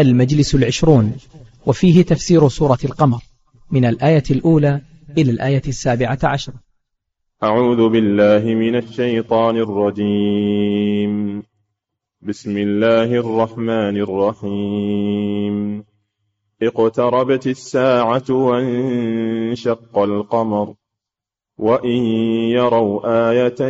[0.00, 1.16] المجلس العشرون
[1.66, 3.18] وفيه تفسير سورة القمر
[3.70, 4.80] من الآية الأولى
[5.18, 6.52] إلى الآية السابعة عشر
[7.42, 11.42] أعوذ بالله من الشيطان الرجيم.
[12.20, 15.84] بسم الله الرحمن الرحيم.
[16.62, 20.74] اقتربت الساعة وانشق القمر
[21.58, 22.02] وإن
[22.56, 23.60] يروا آية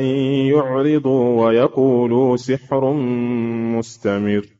[0.50, 2.92] يعرضوا ويقولوا سحر
[3.76, 4.59] مستمر.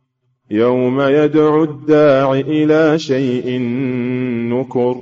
[0.51, 3.59] يوم يدعو الداع إلى شيء
[4.51, 5.01] نكر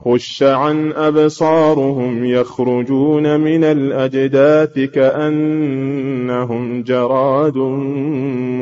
[0.00, 7.56] خش عن أبصارهم يخرجون من الأجداث كأنهم جراد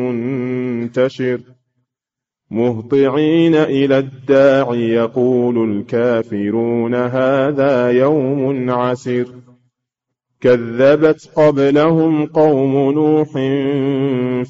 [0.01, 1.41] منتشر
[2.51, 9.27] مهطعين إلى الداع يقول الكافرون هذا يوم عسر
[10.41, 13.29] كذبت قبلهم قوم نوح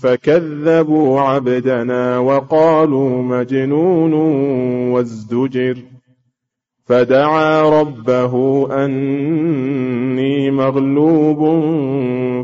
[0.03, 4.13] فكذبوا عبدنا وقالوا مجنون
[4.93, 5.77] وازدجر
[6.85, 11.41] فدعا ربه أني مغلوب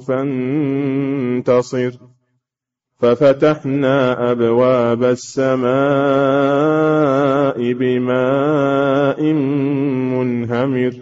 [0.01, 1.93] فانتصر
[2.99, 5.67] ففتحنا أبواب السماء
[7.73, 9.23] بماء
[10.13, 10.93] منهمر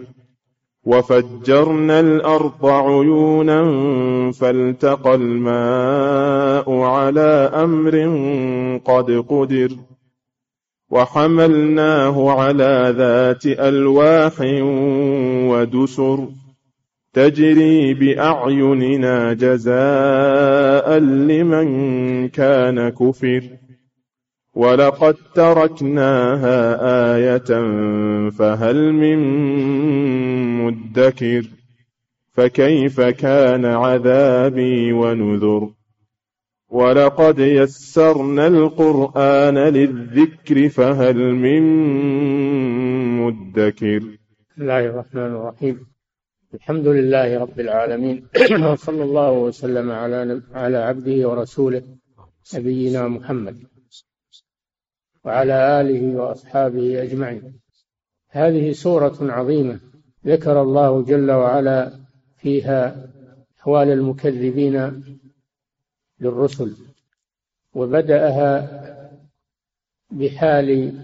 [0.85, 3.61] وفجرنا الأرض عيونا
[4.31, 7.95] فالتقى الماء على أمر
[8.85, 9.69] قد قدر
[10.89, 14.33] وحملناه على ذات ألواح
[15.49, 16.27] ودسر
[17.13, 21.67] تجري بأعيننا جزاء لمن
[22.29, 23.43] كان كفر
[24.55, 26.59] ولقد تركناها
[27.15, 27.49] آية
[28.29, 29.19] فهل من
[30.75, 31.49] مدكر
[32.33, 35.71] فكيف كان عذابي ونذر
[36.69, 41.63] ولقد يسرنا القرآن للذكر فهل من
[43.19, 45.87] مدكر بسم الله الرحمن الرحيم
[46.53, 48.27] الحمد لله رب العالمين
[48.71, 51.83] وصلى الله وسلم على على عبده ورسوله
[52.55, 53.57] نبينا محمد
[55.25, 57.59] وعلى آله وأصحابه أجمعين
[58.29, 59.79] هذه سورة عظيمة
[60.25, 61.91] ذكر الله جل وعلا
[62.37, 63.07] فيها
[63.59, 65.03] أحوال المكذبين
[66.19, 66.75] للرسل
[67.73, 68.81] وبدأها
[70.11, 70.99] بحال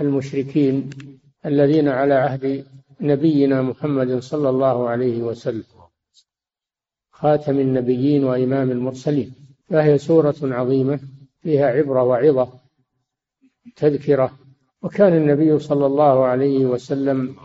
[0.00, 0.90] المشركين
[1.46, 2.64] الذين على عهد
[3.00, 5.64] نبينا محمد صلى الله عليه وسلم
[7.10, 9.34] خاتم النبيين وإمام المرسلين.
[9.68, 11.00] فهي سورة عظيمة
[11.42, 12.48] فيها عبرة وعظة
[13.76, 14.38] تذكرة.
[14.82, 17.36] وكان النبي صلى الله عليه وسلم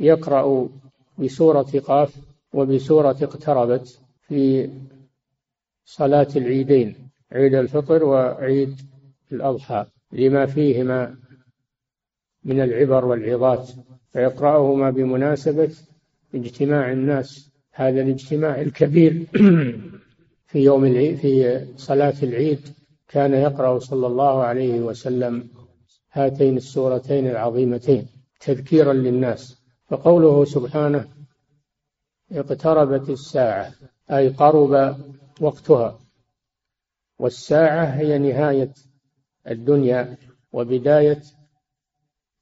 [0.00, 0.68] يقرأ
[1.18, 2.14] بسورة قاف
[2.52, 4.70] وبسورة اقتربت في
[5.84, 8.76] صلاة العيدين عيد الفطر وعيد
[9.32, 11.16] الأضحى لما فيهما
[12.44, 13.70] من العبر والعظات.
[14.12, 15.70] فيقرأهما بمناسبة
[16.34, 19.26] اجتماع الناس هذا الاجتماع الكبير
[20.50, 22.60] في يوم العيد في صلاة العيد
[23.08, 25.48] كان يقرأ صلى الله عليه وسلم
[26.12, 28.06] هاتين السورتين العظيمتين
[28.40, 29.55] تذكيرا للناس.
[29.88, 31.08] فقوله سبحانه
[32.32, 33.72] اقتربت الساعة
[34.10, 34.96] أي قرب
[35.40, 35.98] وقتها.
[37.18, 38.72] والساعة هي نهاية
[39.50, 40.16] الدنيا
[40.52, 41.22] وبداية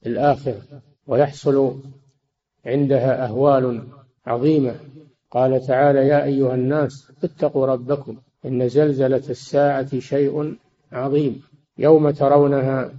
[0.07, 1.83] الآخرة ويحصل
[2.67, 3.89] عندها أهوال
[4.27, 4.81] عظيمة.
[5.31, 10.57] قال تعالى يا أيها الناس اتقوا ربكم إن زلزلة الساعة شيء
[10.93, 11.43] عظيم.
[11.79, 12.93] يوم ترونها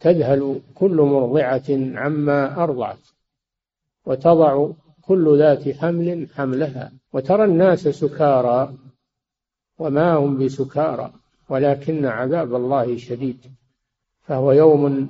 [0.00, 3.13] تذهل كل مرضعة عما أرضعت.
[4.06, 4.68] وتضع
[5.02, 8.74] كل ذات حمل حملها وترى الناس سكارى
[9.78, 11.12] وما هم بسكارى
[11.48, 13.46] ولكن عذاب الله شديد
[14.22, 15.08] فهو يوم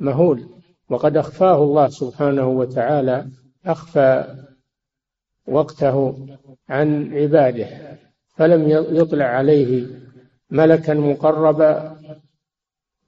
[0.00, 0.48] مهول.
[0.90, 3.26] وقد أخفاه الله سبحانه وتعالى
[3.66, 4.36] أخفى
[5.46, 6.26] وقته
[6.68, 7.68] عن عباده
[8.28, 9.86] فلم يطلع عليه
[10.50, 11.96] ملكا مقربا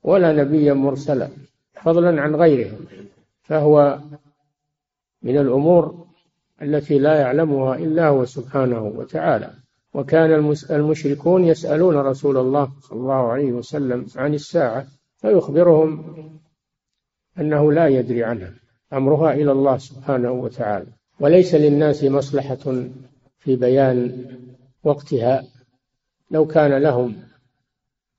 [0.03, 1.29] ولا نبيا مرسلا
[1.73, 2.79] فضلا عن غيرهم
[3.43, 3.99] فهو
[5.23, 6.07] من الأمور
[6.63, 9.51] التي لا يعلمها إلا هو سبحانه وتعالى.
[9.95, 14.87] وكان المشركون يسألون رسول الله صلى الله عليه وسلم عن الساعة
[15.17, 16.15] فيخبرهم
[17.39, 18.53] أنه لا يدري عنها
[18.93, 20.87] أمرها إلى الله سبحانه وتعالى.
[21.21, 22.83] وليس للناس مصلحة
[23.39, 24.25] في بيان
[24.85, 25.45] وقتها.
[26.31, 27.17] لو كان لهم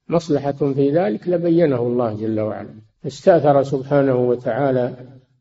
[0.10, 2.69] مصلحة في ذلك لبينه الله جل وعلا.
[3.07, 4.96] استأثر سبحانه وتعالى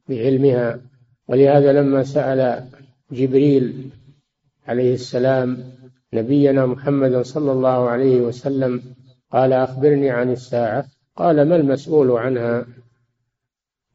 [0.08, 0.80] بعلمها
[1.28, 2.68] ولهذا لما سأل
[3.12, 3.90] جبريل
[4.66, 5.72] عليه السلام
[6.14, 8.82] نبينا محمدا صلى الله عليه وسلم
[9.32, 10.84] قال أخبرني عن الساعة
[11.16, 12.66] قال ما المسؤول عنها؟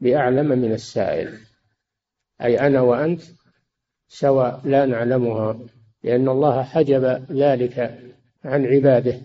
[0.01, 1.33] بأعلم من السائل.
[2.41, 3.21] أي أنا وأنت
[4.07, 5.59] سواء لا نعلمها
[6.03, 7.99] لأن الله حجب ذلك
[8.45, 9.21] عن عباده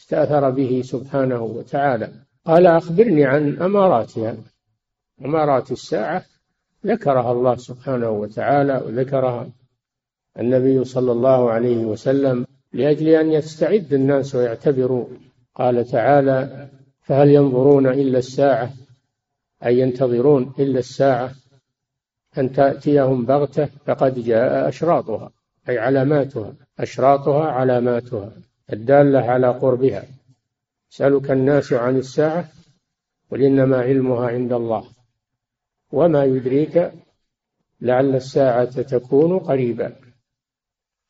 [0.00, 2.12] استأثر به سبحانه وتعالى.
[2.44, 4.36] قال أخبرني عن أماراتها.
[5.24, 6.24] أمارات الساعة
[6.86, 9.48] ذكرها الله سبحانه وتعالى وذكرها
[10.38, 15.06] النبي صلى الله عليه وسلم لأجل أن يستعد الناس ويعتبروا.
[15.54, 16.68] قال تعالى
[17.00, 18.72] فهل ينظرون إلا الساعة؟
[19.66, 21.32] أي ينتظرون إلا الساعة
[22.38, 25.30] أن تأتيهم بغتة فقد جاء أشراطها
[25.68, 28.32] أي علاماتها أشراطها علاماتها
[28.72, 30.04] الدالة على قربها.
[30.90, 32.48] سألك الناس عن الساعة
[33.30, 34.84] قل إنما علمها عند الله.
[35.92, 36.92] وما يدريك
[37.80, 39.96] لعل الساعة تكون قريبا.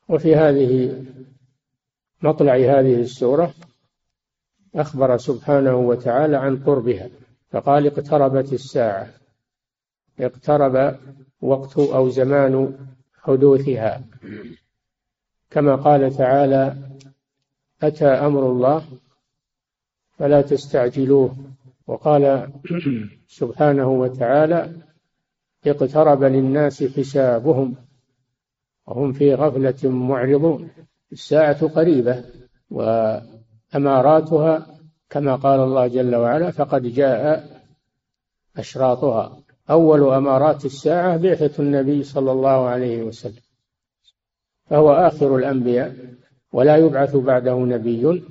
[0.09, 1.03] وفي هذه
[2.21, 3.53] مطلع هذه السورة
[4.75, 7.09] أخبر سبحانه وتعالى عن قربها
[7.51, 9.07] فقال اقتربت الساعة.
[10.19, 10.99] اقترب
[11.41, 12.77] وقت أو زمان
[13.21, 14.03] حدوثها.
[15.49, 16.77] كما قال تعالى
[17.81, 18.85] أتى أمر الله
[20.17, 21.35] فلا تستعجلوه.
[21.87, 22.51] وقال
[23.29, 24.73] سبحانه وتعالى
[25.67, 27.75] اقترب للناس حسابهم
[28.87, 30.69] وهم في غفلة معرضون.
[31.11, 32.23] الساعة قريبة
[32.69, 34.67] وأماراتها
[35.09, 37.45] كما قال الله جل وعلا فقد جاء
[38.57, 39.39] أشراطها.
[39.69, 43.41] أول أمارات الساعة بعثة النبي صلى الله عليه وسلم
[44.65, 45.95] فهو آخر الأنبياء
[46.53, 48.23] ولا يبعث بعده نبي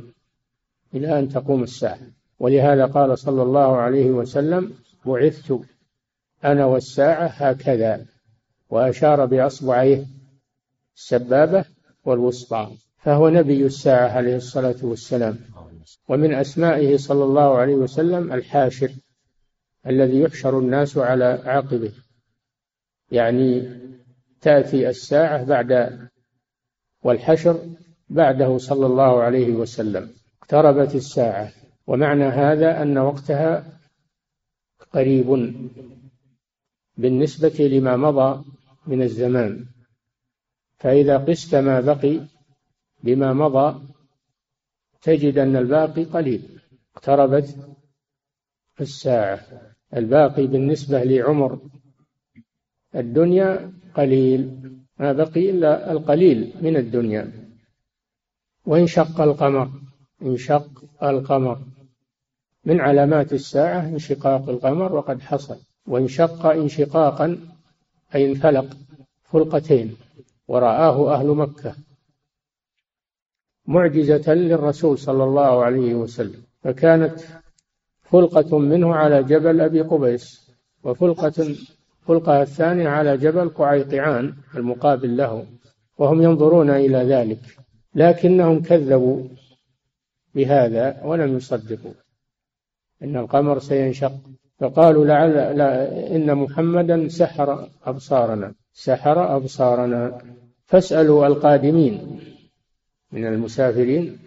[0.95, 1.99] إلى أن تقوم الساعة.
[2.39, 4.73] ولهذا قال صلى الله عليه وسلم
[5.09, 5.61] بعثت
[6.45, 8.07] أنا والساعة هكذا
[8.71, 10.05] وأشار بأصبعيه
[10.97, 11.65] السبابة
[12.05, 15.39] والوسطى فهو نبي الساعة عليه الصلاة والسلام.
[16.09, 18.91] ومن أسمائه صلى الله عليه وسلم الحاشر
[19.87, 21.93] الذي يحشر الناس على عقبه
[23.13, 23.79] يعني
[24.41, 25.99] تأتي الساعة بعد
[27.03, 27.61] والحشر
[28.09, 30.11] بعده صلى الله عليه وسلم.
[30.43, 31.53] اقتربت الساعة
[31.87, 33.79] ومعنى هذا أن وقتها
[34.93, 35.55] قريب
[36.97, 38.45] بالنسبة لما مضى
[38.87, 39.67] من الزمان.
[40.79, 42.21] فإذا قست ما بقي
[43.03, 43.81] بما مضى
[45.03, 46.61] تجد أن الباقي قليل.
[46.97, 47.77] اقتربت
[48.81, 49.41] الساعة.
[49.97, 51.61] الباقي بالنسبة لعمر
[52.95, 54.61] الدنيا قليل.
[54.99, 57.33] ما بقي إلا القليل من الدنيا.
[58.67, 59.71] وانشق القمر.
[60.23, 61.59] انشق القمر.
[62.69, 65.57] من علامات الساعة انشقاق القمر وقد حصل
[65.87, 67.39] وانشق انشقاقا
[68.15, 68.77] أي انفلق
[69.23, 69.97] فلقتين
[70.49, 71.75] ورآه أهل مكة
[73.67, 76.43] معجزة للرسول صلى الله عليه وسلم.
[76.63, 77.21] فكانت
[78.03, 80.51] فلقة منه على جبل أبي قبيس
[80.85, 81.55] وفلقة
[82.07, 85.47] فلقة الثانية على جبل قعيقعان المقابل له
[85.99, 87.41] وهم ينظرون إلى ذلك
[87.95, 89.29] لكنهم كذبوا
[90.35, 92.08] بهذا ولم يصدقوا.
[93.03, 94.13] إن القمر سينشق.
[94.61, 95.71] فقالوا لعل لا
[96.17, 98.55] إن محمدا سحر أبصارنا.
[98.73, 100.19] سحر أبصارنا.
[100.67, 102.21] فاسألوا القادمين.
[103.13, 104.19] من المسافرين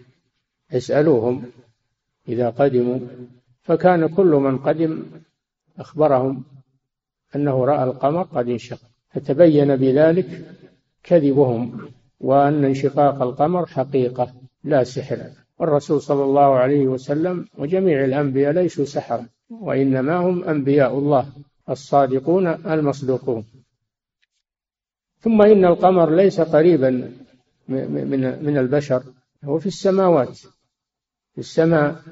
[0.72, 1.44] اسألوهم
[2.28, 2.98] إذا قدموا.
[3.62, 5.02] فكان كل من قدم
[5.78, 6.44] أخبرهم
[7.36, 8.78] أنه رأى القمر قد انشق.
[9.10, 10.54] فتبين بذلك
[11.02, 11.88] كذبهم
[12.20, 15.41] وأن انشقاق القمر حقيقة لا سحر.
[15.62, 21.32] والرسول صلى الله عليه وسلم وجميع الأنبياء ليسوا سحرة وإنما هم أنبياء الله
[21.70, 23.44] الصادقون المصدوقون.
[25.18, 26.90] ثم إن القمر ليس قريبا
[27.68, 29.02] من من البشر
[29.44, 30.36] هو في السماوات
[31.32, 32.02] في السماء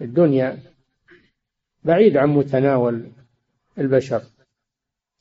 [0.00, 0.58] الدنيا
[1.84, 3.06] بعيد عن متناول
[3.78, 4.22] البشر.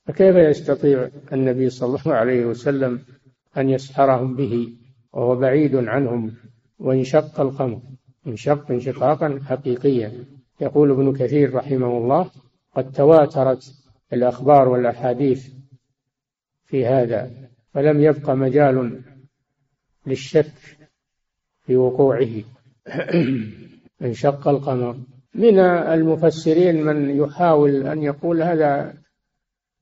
[0.05, 2.99] فكيف يستطيع النبي صلى الله عليه وسلم
[3.57, 4.73] أن يسحرهم به
[5.13, 6.35] وهو بعيد عنهم؟
[6.79, 7.79] وانشق القمر
[8.27, 10.25] انشق انشقاقا حقيقيا.
[10.61, 12.31] يقول ابن كثير رحمه الله
[12.75, 13.73] قد تواترت
[14.13, 15.47] الأخبار والأحاديث
[16.65, 17.31] في هذا
[17.73, 19.01] فلم يبق مجال
[20.05, 20.51] للشك
[21.65, 22.43] في وقوعه.
[24.01, 24.97] انشق القمر.
[25.35, 28.93] من المفسرين من يحاول أن يقول هذا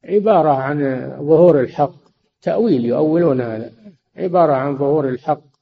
[0.04, 1.96] عبارة عن ظهور الحق
[2.42, 3.72] تأويل يؤولون هذا
[4.16, 5.55] عبارة عن ظهور الحق.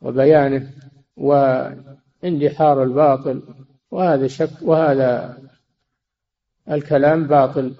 [0.00, 0.70] وبيانه
[1.16, 3.42] واندحار الباطل
[3.90, 5.38] وهذا شك وهذا
[6.70, 7.74] الكلام باطل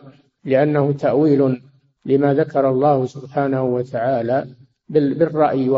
[0.45, 1.62] لأنه تأويل
[2.05, 4.47] لما ذكر الله سبحانه وتعالى
[4.89, 5.69] بالرأي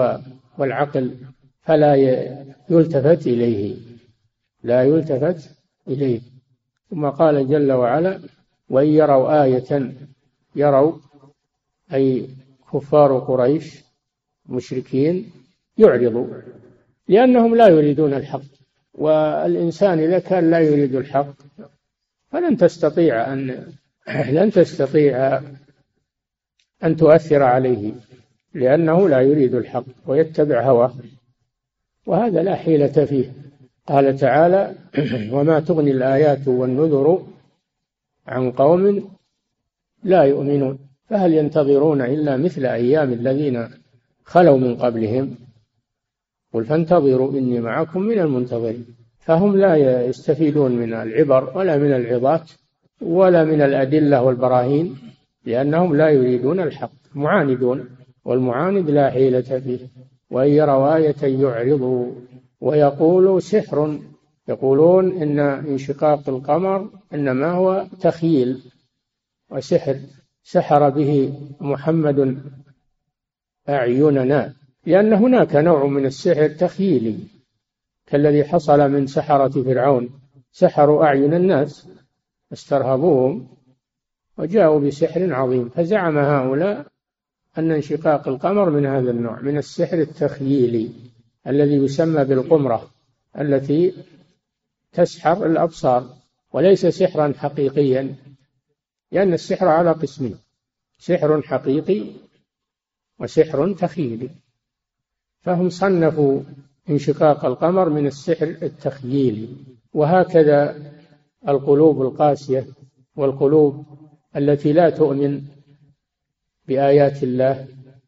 [0.58, 1.14] والعقل
[1.62, 1.94] فلا
[2.70, 3.76] يلتفت إليه
[4.62, 5.56] لا يلتفت
[5.88, 6.20] إليه.
[6.90, 8.20] ثم قال جل وعلا
[8.70, 9.94] وإن يروا آية
[10.56, 10.92] يروا
[11.92, 12.28] أي
[12.72, 13.84] كفار قريش
[14.46, 15.30] مشركين
[15.78, 16.26] يعرضوا
[17.08, 18.42] لأنهم لا يريدون الحق
[18.94, 21.34] والإنسان إذا كان لا يريد الحق
[22.30, 23.66] فلن تستطيع أن
[24.36, 25.40] لن تستطيع
[26.84, 27.92] أن تؤثر عليه
[28.54, 30.94] لأنه لا يريد الحق ويتبع هواه
[32.06, 33.32] وهذا لا حيلة فيه.
[33.86, 34.74] قال تعالى
[35.34, 37.26] وما تغني الآيات والنذر
[38.26, 39.10] عن قوم
[40.04, 40.78] لا يؤمنون.
[41.10, 43.68] فهل ينتظرون إلا مثل أيام الذين
[44.24, 45.36] خلوا من قبلهم؟
[46.52, 48.86] قل فانتظروا إني معكم من المنتظرين.
[49.18, 52.50] فهم لا يستفيدون من العبر ولا من العظات
[53.00, 54.96] ولا من الأدلة والبراهين
[55.44, 57.88] لأنهم لا يريدون الحق معاندون
[58.24, 59.78] والمعاند لا حيلة فيه.
[60.30, 62.12] وإن يروا آية يعرضوا
[62.60, 63.98] ويقولوا سحر
[64.48, 68.62] يقولون إن انشقاق القمر إنما هو تخييل
[69.50, 69.96] وسحر.
[70.42, 72.38] سحر به محمد
[73.68, 74.61] أعيننا.
[74.86, 77.18] لأن هناك نوع من السحر تخييلي
[78.06, 80.10] كالذي حصل من سحرة فرعون.
[80.52, 81.88] سحروا أعين الناس
[82.52, 83.48] استرهبوهم
[84.38, 85.68] وجاءوا بسحر عظيم.
[85.68, 86.86] فزعم هؤلاء
[87.58, 90.90] أن انشقاق القمر من هذا النوع من السحر التخييلي
[91.46, 92.90] الذي يسمى بالقمرة
[93.38, 93.94] التي
[94.92, 96.16] تسحر الأبصار
[96.52, 98.14] وليس سحرا حقيقيا
[99.12, 100.38] لأن السحر على قسمين
[100.98, 102.04] سحر حقيقي
[103.18, 104.30] وسحر تخيلي.
[105.42, 106.40] فهم صنفوا
[106.90, 109.48] انشقاق القمر من السحر التخييلي
[109.94, 110.76] وهكذا
[111.48, 112.66] القلوب القاسية
[113.16, 113.86] والقلوب
[114.36, 115.42] التي لا تؤمن
[116.68, 117.66] بآيات الله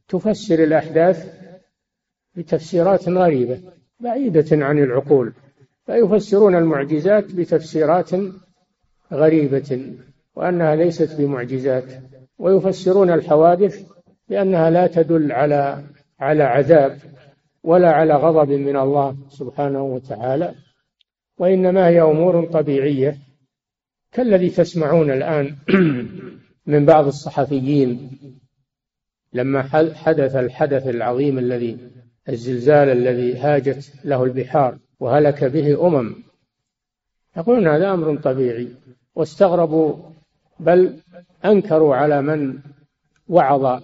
[0.08, 1.34] تفسر الأحداث
[2.36, 3.60] بتفسيرات غريبة
[4.00, 5.32] بعيدة عن العقول
[5.86, 8.10] فيفسرون المعجزات بتفسيرات
[9.12, 9.92] غريبة
[10.34, 11.84] وأنها ليست بمعجزات
[12.38, 13.86] ويفسرون الحوادث
[14.28, 15.84] بأنها لا تدل على
[16.20, 16.98] على عذاب.
[17.64, 20.54] ولا على غضب من الله سبحانه وتعالى
[21.38, 23.18] وإنما هي أمور طبيعية
[24.12, 25.56] كالذي تسمعون الآن
[26.72, 28.18] من بعض الصحفيين
[29.32, 29.62] لما
[29.94, 31.78] حدث الحدث العظيم الذي
[32.28, 36.14] الزلزال الذي هاجت له البحار وهلك به أمم.
[37.36, 38.68] يقولون هذا أمر طبيعي
[39.14, 39.96] واستغربوا
[40.60, 41.00] بل
[41.44, 42.58] أنكروا على من
[43.28, 43.82] وعظ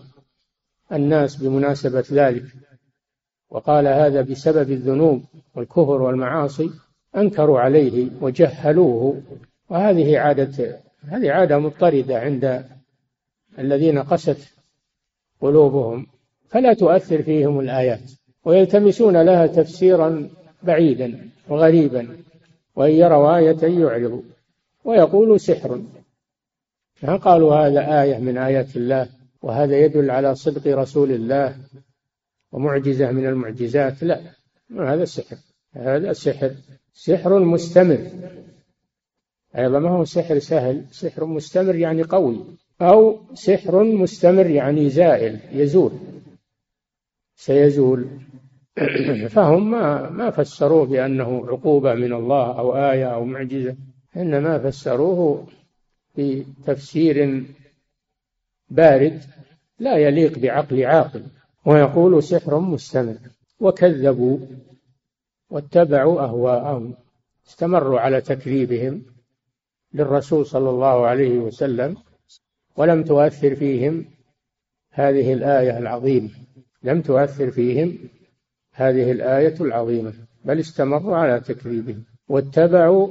[0.92, 2.44] الناس بمناسبة ذلك.
[3.50, 5.22] وقال هذا بسبب الذنوب
[5.54, 6.70] والكفر والمعاصي
[7.16, 9.22] أنكروا عليه وجهلوه.
[9.70, 12.64] وهذه عادة هذه عادة مضطردة عند
[13.58, 14.54] الذين قست
[15.40, 16.06] قلوبهم.
[16.48, 18.10] فلا تؤثر فيهم الآيات.
[18.44, 20.28] ويلتمسون لها تفسيرا
[20.62, 22.08] بعيدا وغريبا
[22.76, 24.22] وإن يروا آية يعرضوا
[24.84, 25.82] ويقولوا سحر.
[27.22, 29.08] قالوا هذا آية من آيات الله
[29.42, 31.56] وهذا يدل على صدق رسول الله.
[32.52, 34.20] ومعجزة من المعجزات لا
[34.78, 35.36] هذا سحر
[35.72, 36.50] هذا سحر
[36.94, 38.10] سحر مستمر.
[39.56, 42.44] أيضا ما هو سحر سهل سحر مستمر يعني قوي
[42.80, 45.92] أو سحر مستمر يعني زائل يزول.
[47.36, 48.06] سيزول.
[49.34, 53.76] فهم ما ما فسروه بأنه عقوبة من الله أو آية أو معجزة
[54.16, 55.46] إنما فسروه
[56.18, 57.44] بتفسير
[58.70, 59.22] بارد
[59.78, 61.22] لا يليق بعقل عاقل.
[61.64, 63.16] ويقول سحر مستمر.
[63.60, 64.38] وكذبوا
[65.50, 66.94] واتبعوا أهواءهم.
[67.48, 69.02] استمروا على تكذيبهم
[69.94, 71.96] للرسول صلى الله عليه وسلم.
[72.76, 74.04] ولم تؤثر فيهم
[74.92, 76.30] هذه الآية العظيمة.
[76.82, 77.98] لم تؤثر فيهم
[78.74, 80.12] هذه الآية العظيمة.
[80.44, 82.04] بل استمروا على تكذيبهم.
[82.28, 83.08] واتبعوا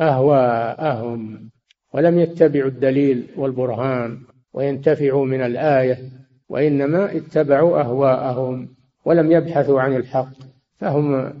[0.00, 1.50] أهواءهم.
[1.94, 4.20] ولم يتبعوا الدليل والبرهان.
[4.52, 6.25] وينتفعوا من الآية.
[6.48, 8.68] وإنما اتبعوا أهواءهم
[9.04, 10.32] ولم يبحثوا عن الحق
[10.78, 11.32] فهم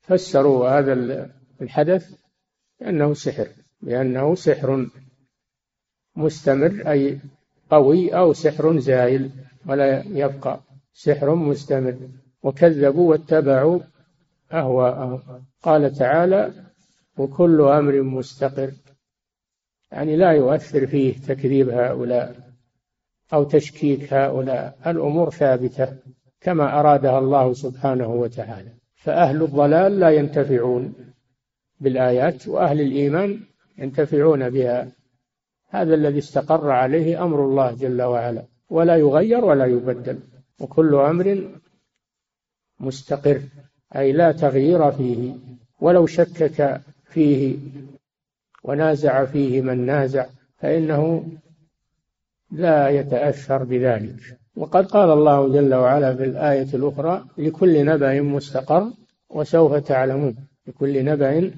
[0.00, 0.92] فسروا هذا
[1.60, 2.14] الحدث
[2.80, 3.48] بأنه سحر
[3.82, 4.86] بأنه سحر
[6.16, 7.18] مستمر أي
[7.70, 9.30] قوي أو سحر زائل
[9.66, 10.60] ولا يبقى
[10.92, 11.96] سحر مستمر.
[12.42, 13.80] وكذبوا واتبعوا
[14.52, 15.22] أهواءهم.
[15.62, 16.52] قال تعالى
[17.16, 18.72] وكل أمر مستقر.
[19.92, 22.51] يعني لا يؤثر فيه تكذيب هؤلاء.
[23.32, 24.78] أو تشكيك هؤلاء.
[24.86, 25.88] الأمور ثابتة
[26.40, 28.70] كما أرادها الله سبحانه وتعالى.
[28.94, 30.94] فأهل الضلال لا ينتفعون
[31.80, 33.40] بالآيات وأهل الإيمان
[33.78, 34.88] ينتفعون بها.
[35.68, 38.42] هذا الذي استقر عليه أمر الله جل وعلا.
[38.70, 40.18] ولا يغير ولا يبدل.
[40.60, 41.48] وكل أمر
[42.80, 43.40] مستقر.
[43.96, 45.34] أي لا تغيير فيه.
[45.80, 47.56] ولو شكك فيه
[48.64, 51.24] ونازع فيه من نازع فإنه
[52.52, 54.38] لا يتأثر بذلك.
[54.56, 58.92] وقد قال الله جل وعلا في الآية الأخرى لكل نبأ مستقر
[59.30, 60.36] وسوف تعلمون.
[60.66, 61.50] لكل نبأ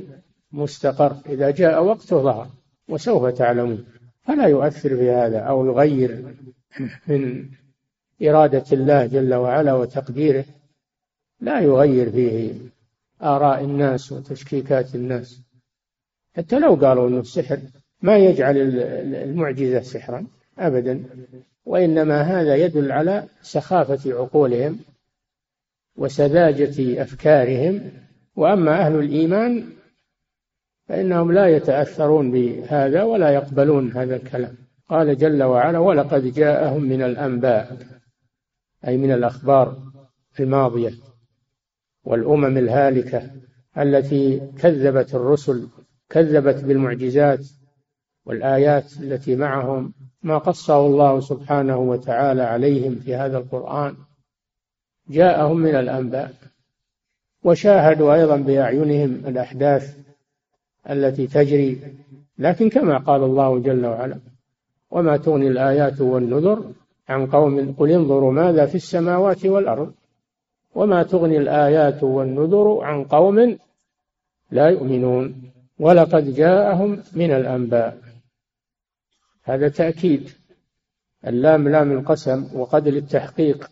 [0.53, 1.17] مستقر.
[1.29, 2.49] إذا جاء وقته ظهر
[2.89, 3.85] وسوف تعلمون.
[4.23, 6.25] فلا يؤثر في هذا أو يغير
[7.09, 7.49] من
[8.23, 10.45] إرادة الله جل وعلا وتقديره.
[11.41, 12.53] لا يغير فيه
[13.23, 15.41] آراء الناس وتشكيكات الناس.
[16.37, 17.59] حتى لو قالوا أنه سحر
[18.03, 20.27] ما يجعل المعجزة سحرا.
[20.59, 21.05] أبدا.
[21.65, 24.79] وإنما هذا يدل على سخافة عقولهم
[25.97, 27.81] وسذاجة أفكارهم.
[28.37, 29.65] وأما أهل الإيمان
[30.89, 34.57] فإنهم لا يتأثرون بهذا ولا يقبلون هذا الكلام.
[34.89, 37.77] قال جل وعلا ولقد جاءهم من الأنباء
[38.87, 39.93] أي من الأخبار
[40.41, 40.93] الماضية
[42.05, 43.31] والأمم الهالكة
[43.79, 45.69] التي كذبت الرسل
[46.09, 47.47] كذبت بالمعجزات
[48.27, 53.95] والآيات التي معهم ما قصه الله سبحانه وتعالى عليهم في هذا القرآن
[55.09, 56.35] جاءهم من الأنباء
[57.45, 59.97] وشاهدوا أيضا بأعينهم الأحداث
[60.91, 61.81] التي تجري
[62.39, 64.19] لكن كما قال الله جل وعلا
[64.91, 66.73] وما تغني الآيات والنذر
[67.09, 69.93] عن قوم قل انظروا ماذا في السماوات والأرض
[70.75, 73.59] وما تغني الآيات والنذر عن قوم
[74.51, 78.04] لا يؤمنون ولقد جاءهم من الأنباء.
[79.45, 80.31] هذا تأكيد.
[81.27, 83.71] اللام لام القسم وقد للتحقيق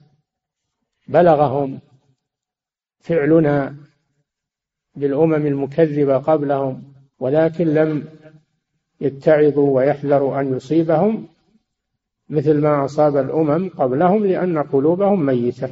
[1.09, 1.81] بلغهم
[3.01, 3.77] فعلنا
[4.96, 6.83] بالأمم المكذبة قبلهم
[7.18, 8.05] ولكن لم
[9.01, 11.29] يتعظوا ويحذروا أن يصيبهم
[12.29, 15.68] مثل ما أصاب الأمم قبلهم لأن قلوبهم ميتة.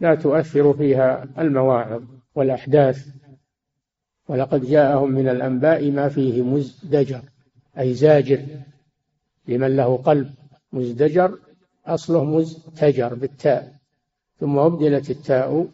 [0.00, 2.02] لا تؤثر فيها المواعظ
[2.34, 3.06] والأحداث.
[4.28, 7.22] ولقد جاءهم من الأنباء ما فيه مزدجر
[7.78, 8.40] أي زاجر.
[9.48, 10.30] لمن له قلب
[10.72, 11.38] مزدجر
[11.86, 13.74] أصله مزتجر بالتاء.
[14.40, 15.66] ثم أبدلت التاء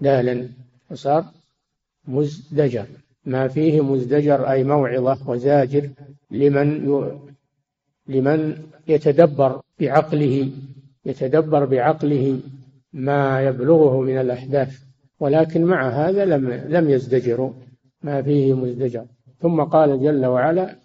[0.00, 0.48] دالا
[0.90, 1.24] فصار
[2.08, 2.86] مزدجر.
[3.24, 5.90] ما فيه مزدجر أي موعظة وزاجر
[6.30, 7.18] لمن ي...
[8.08, 10.50] لمن يتدبر بعقله
[11.04, 12.40] يتدبر بعقله
[12.92, 14.82] ما يبلغه من الأحداث.
[15.20, 17.52] ولكن مع هذا لم لم يزدجروا.
[18.02, 19.06] ما فيه مزدجر.
[19.40, 20.76] ثم قال جل وعلا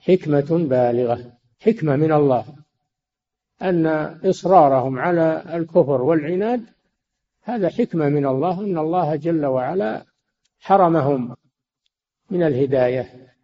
[0.00, 1.33] حكمة بالغة.
[1.64, 2.46] حكمة من الله
[3.62, 3.86] أن
[4.24, 6.64] إصرارهم على الكفر والعناد
[7.42, 10.04] هذا حكمة من الله أن الله جل وعلا
[10.60, 11.36] حرمهم
[12.30, 13.34] من الهداية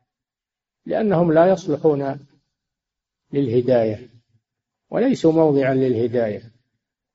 [0.86, 2.18] لأنهم لا يصلحون
[3.32, 4.08] للهداية
[4.90, 6.42] وليسوا موضعا للهداية.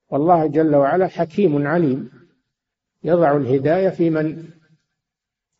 [0.09, 2.11] والله جل وعلا حكيم عليم
[3.03, 4.49] يضع الهداية في من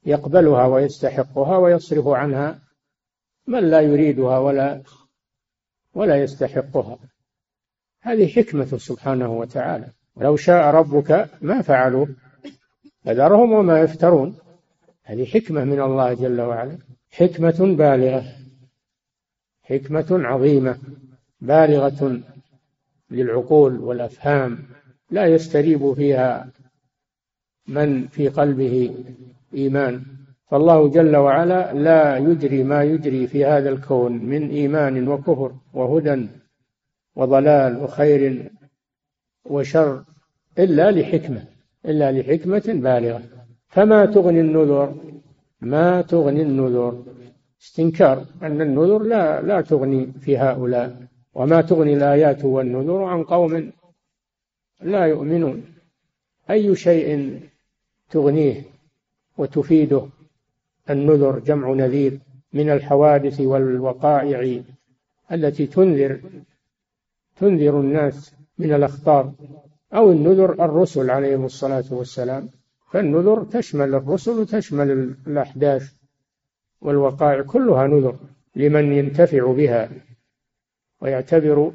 [0.05, 2.59] يقبلها ويستحقها ويصرف عنها
[3.47, 4.81] من لا يريدها ولا
[5.95, 6.97] ولا يستحقها.
[8.01, 9.87] هذه حكمته سبحانه وتعالى.
[10.15, 12.05] ولو شاء ربك ما فعلوا
[13.03, 14.37] فذرهم وما يفترون.
[15.03, 16.77] هذه حكمة من الله جل وعلا.
[17.11, 18.23] حكمة بالغة.
[19.63, 20.77] حكمة عظيمة.
[21.41, 22.21] بالغة
[23.11, 24.59] للعقول والأفهام.
[25.11, 26.51] لا يستريب فيها
[27.67, 28.95] من في قلبه
[29.53, 30.03] إيمان.
[30.47, 36.27] فالله جل وعلا لا يجري ما يجري في هذا الكون من إيمان وكفر وهدى
[37.15, 38.51] وضلال وخير
[39.45, 40.03] وشر
[40.59, 41.45] إلا لحكمة
[41.85, 43.21] إلا لحكمة بالغة.
[43.67, 44.95] فما تغني النذر؟
[45.61, 47.03] ما تغني النذر.
[47.61, 51.07] استنكار أن النذر لا لا تغني في هؤلاء.
[51.33, 53.71] وما تغني الآيات والنذر عن قوم
[54.81, 55.63] لا يؤمنون.
[56.49, 57.39] أي شيء
[58.09, 58.61] تغنيه
[59.37, 60.07] وتفيده
[60.89, 62.19] النذر جمع نذير
[62.53, 64.61] من الحوادث والوقائع
[65.31, 66.19] التي تنذر
[67.35, 69.33] تنذر الناس من الأخطار
[69.93, 72.49] أو النذر الرسل عليهم الصلاة والسلام.
[72.91, 75.93] فالنذر تشمل الرسل وتشمل الأحداث
[76.81, 78.15] والوقائع كلها نذر
[78.55, 79.89] لمن ينتفع بها
[81.01, 81.71] ويعتبر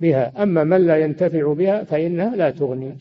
[0.00, 0.42] بها.
[0.42, 2.98] أما من لا ينتفع بها فإنها لا تغني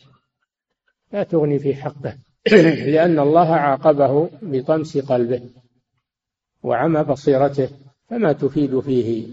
[1.13, 2.17] لا تغني في حقه.
[2.93, 5.41] لأن الله عاقبه بطمس قلبه
[6.63, 7.69] وعمى بصيرته
[8.09, 9.27] فما تفيد فيه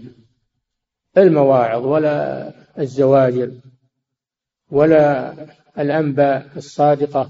[1.17, 3.51] المواعظ ولا الزواجر
[4.71, 5.33] ولا
[5.79, 7.29] الأنباء الصادقة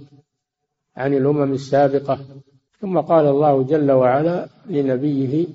[0.95, 2.19] عن الأمم السابقة.
[2.79, 5.47] ثم قال الله جل وعلا لنبيه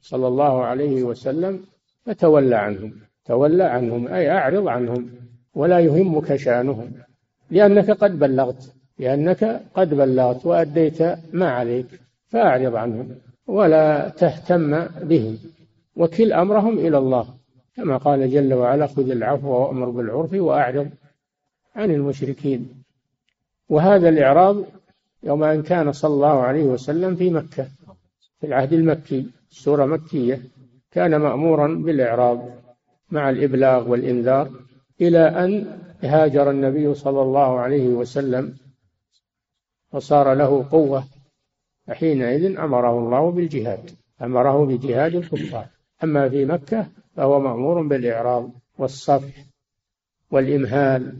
[0.00, 1.64] صلى الله عليه وسلم
[2.06, 5.10] فتولى عنهم تولى عنهم أي أعرض عنهم
[5.54, 6.92] ولا يهمك شأنهم
[7.50, 11.86] لأنك قد بلغت لأنك قد بلغت وأديت ما عليك
[12.28, 13.08] فأعرض عنهم
[13.46, 15.38] ولا تهتم بهم.
[15.96, 17.26] وكل أمرهم إلى الله.
[17.76, 20.90] كما قال جل وعلا خذ العفو وأمر بالعرف وأعرض
[21.76, 22.68] عن المشركين.
[23.68, 24.56] وهذا الإعراض
[25.22, 27.66] يوم أن كان صلى الله عليه وسلم في مكة
[28.40, 30.40] في العهد المكي السورة مكية
[30.90, 32.48] كان مأمورا بالإعراض
[33.10, 34.50] مع الإبلاغ والإنذار
[35.00, 35.66] إلى أن
[36.02, 38.54] هاجر النبي صلى الله عليه وسلم
[39.92, 41.04] وصار له قوة.
[41.86, 43.90] فحينئذ أمره الله بالجهاد
[44.22, 45.66] أمره بجهاد الكفار.
[46.04, 49.44] أما في مكة فهو مأمور بالإعراض والصفح
[50.30, 51.16] والإمهال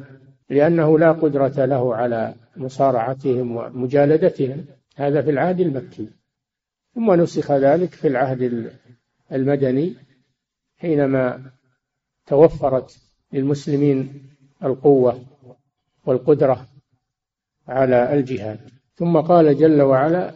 [0.50, 4.64] لأنه لا قدرة له على مصارعتهم ومجالدتهم.
[4.96, 6.08] هذا في العهد المكي.
[6.94, 8.72] ثم نسخ ذلك في العهد
[9.32, 9.94] المدني
[10.76, 11.50] حينما
[12.26, 12.98] توفرت
[13.32, 14.28] للمسلمين
[14.64, 15.20] القوة
[16.06, 16.66] والقدرة.
[17.68, 18.60] على الجهاد.
[18.94, 20.34] ثم قال جل وعلا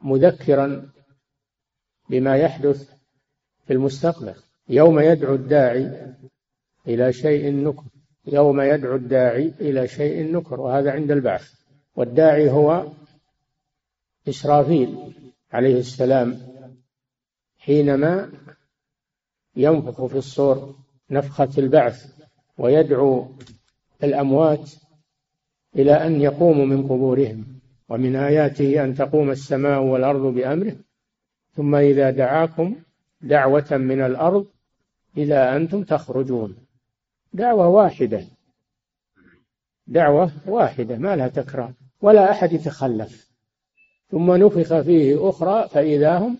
[0.00, 0.90] مذكرا
[2.10, 2.90] بما يحدث
[3.66, 4.34] في المستقبل.
[4.68, 6.14] يوم يدعو الداعي
[6.86, 7.84] إلى شيء نكر.
[8.26, 11.52] يوم يدعو الداعي إلى شيء نكر وهذا عند البعث.
[11.96, 12.86] والداعي هو
[14.28, 15.14] إسرافيل
[15.52, 16.38] عليه السلام
[17.58, 18.32] حينما
[19.56, 20.74] ينفخ في الصور
[21.10, 22.12] نفخة البعث
[22.58, 23.28] ويدعو
[24.04, 24.70] الأموات
[25.76, 27.44] إلى أن يقوموا من قبورهم
[27.88, 30.76] ومن آياته أن تقوم السماء والأرض بأمره.
[31.52, 32.76] ثم إذا دعاكم
[33.20, 34.46] دعوة من الأرض
[35.16, 36.56] إذا أنتم تخرجون.
[37.32, 38.24] دعوة واحدة.
[39.86, 43.30] دعوة واحدة ما لها تكرار ولا أحد يتخلف.
[44.10, 46.38] ثم نفخ فيه أخرى فإذا هم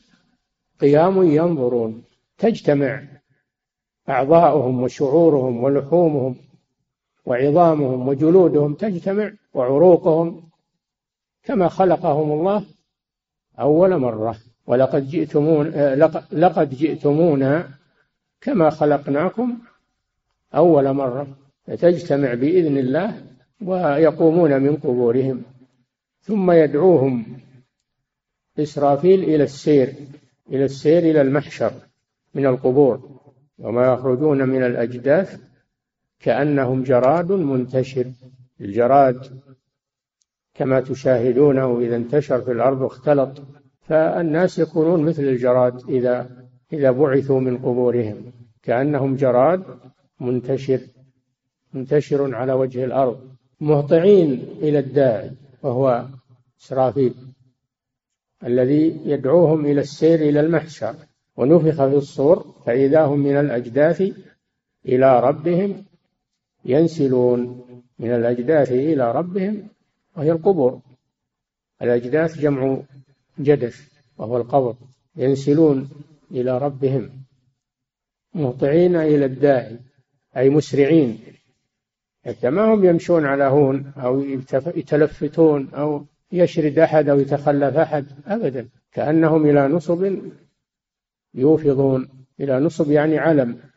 [0.81, 2.05] قيام ينظرون.
[2.39, 3.03] تجتمع
[4.09, 6.37] أعضاؤهم وشعورهم ولحومهم.
[7.27, 10.43] وعظامهم وجلودهم تجتمع وعروقهم
[11.43, 12.65] كما خلقهم الله
[13.61, 14.37] أول مرة.
[14.67, 15.67] ولقد جئتمون
[16.33, 17.69] لقد جئتمونا
[18.41, 19.59] كما خلقناكم
[20.55, 21.27] أول مرة.
[21.67, 23.23] فتجتمع بإذن الله
[23.63, 25.43] ويقومون من قبورهم.
[26.21, 27.41] ثم يدعوهم
[28.59, 29.95] إسرافيل إلى السير
[30.49, 31.73] إلى السير إلى المحشر
[32.35, 33.21] من القبور.
[33.59, 35.50] وما يخرجون من الأجداث
[36.21, 38.13] كأنهم جراد منتشر.
[38.61, 39.41] الجراد
[40.55, 43.43] كما تشاهدونه إذا انتشر في الأرض واختلط
[43.81, 48.33] فالناس يكونون مثل الجراد إذا إذا بعثوا من قبورهم.
[48.63, 49.65] كأنهم جراد
[50.21, 50.81] منتشر
[51.75, 53.31] منتشر على وجه الأرض.
[53.61, 54.31] مهطعين
[54.63, 55.31] إلى الداعي
[55.63, 56.07] وهو
[56.61, 57.15] إسرافيل
[58.45, 60.95] الذي يدعوهم إلى السير إلى المحشر.
[61.37, 64.03] ونفخ في الصور فإذا هم من الأجداث
[64.87, 65.85] إلى ربهم
[66.65, 67.67] ينسلون
[67.99, 69.69] من الأجداث إلى ربهم
[70.17, 70.81] وهي القبور.
[71.83, 72.83] الأجداث جمع
[73.41, 74.75] جدث وهو القبر.
[75.17, 75.91] ينسلون
[76.31, 77.11] إلى ربهم
[78.35, 79.79] مهطعين إلى الداعي
[80.37, 81.19] أي مسرعين.
[82.27, 84.21] حتى ما هم يمشون على هون أو
[84.77, 88.69] يتلفتون أو يشرد أحد أو يتخلف أحد أبدا.
[88.93, 90.19] كأنهم إلى نصب
[91.35, 92.09] يوفضون.
[92.41, 93.70] إلى نصب يعني علم.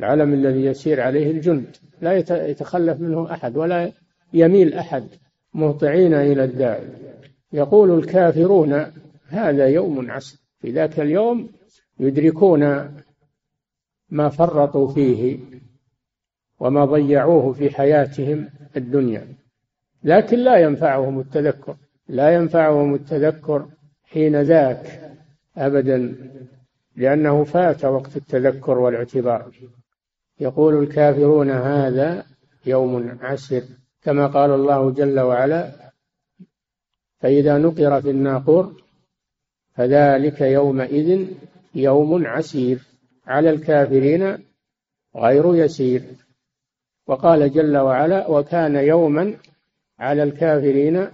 [0.00, 1.76] العلم الذي يسير عليه الجند.
[2.00, 3.92] لا يتخلف منه أحد ولا
[4.32, 5.04] يميل أحد
[5.54, 6.88] مهطعين إلى الداعي.
[7.52, 8.86] يقول الكافرون
[9.28, 10.38] هذا يوم عسر.
[10.60, 11.48] في ذاك اليوم
[12.00, 12.90] يدركون
[14.10, 15.38] ما فرطوا فيه
[16.60, 19.26] وما ضيعوه في حياتهم الدنيا.
[20.04, 21.76] لكن لا ينفعهم التذكر.
[22.08, 23.66] لا ينفعهم التذكر
[24.04, 25.12] حين ذاك
[25.56, 26.14] أبدا
[26.96, 29.50] لأنه فات وقت التذكر والاعتبار.
[30.40, 32.26] يقول الكافرون هذا
[32.66, 33.62] يوم عسر
[34.02, 35.92] كما قال الله جل وعلا
[37.18, 38.82] فإذا نقر في الناقور
[39.74, 41.26] فذلك يومئذ
[41.74, 42.78] يوم عسير
[43.26, 44.38] على الكافرين
[45.16, 46.02] غير يسير.
[47.06, 49.36] وقال جل وعلا وكان يوما
[49.98, 51.08] على الكافرين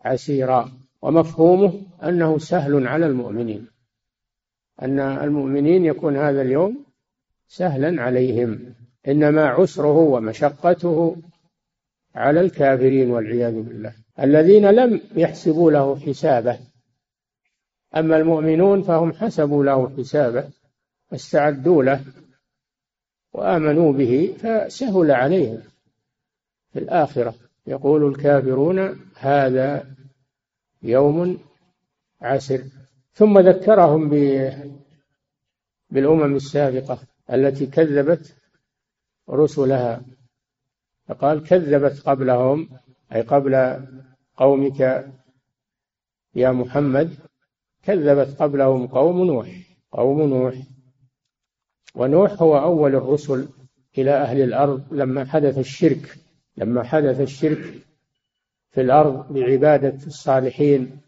[0.00, 0.72] عسيرا.
[1.02, 3.66] ومفهومه أنه سهل على المؤمنين
[4.82, 6.84] أن المؤمنين يكون هذا اليوم
[7.52, 8.74] سهلا عليهم.
[9.08, 11.16] إنما عسره ومشقته
[12.14, 13.94] على الكافرين والعياذ بالله.
[14.20, 16.58] الذين لم يحسبوا له حسابه.
[17.96, 20.48] أما المؤمنون فهم حسبوا له حسابه
[21.12, 22.04] واستعدوا له
[23.32, 25.62] وآمنوا به فسهل عليهم.
[26.72, 27.34] في الآخرة
[27.66, 29.94] يقول الكافرون هذا
[30.82, 31.38] يوم
[32.20, 32.62] عسر.
[33.14, 34.08] ثم ذكرهم
[35.90, 37.11] بالأمم السابقة.
[37.32, 38.36] التي كذبت
[39.30, 40.02] رسلها.
[41.08, 42.68] فقال كذبت قبلهم
[43.14, 43.84] أي قبل
[44.36, 44.80] قومك
[46.34, 47.14] يا محمد
[47.82, 49.48] كذبت قبلهم قوم نوح.
[49.92, 50.54] قوم نوح.
[51.94, 53.48] ونوح هو أول الرسل
[53.98, 56.18] إلى أهل الأرض لما حدث الشرك
[56.56, 57.64] لما حدث الشرك
[58.70, 61.00] في الأرض بعبادة الصالحين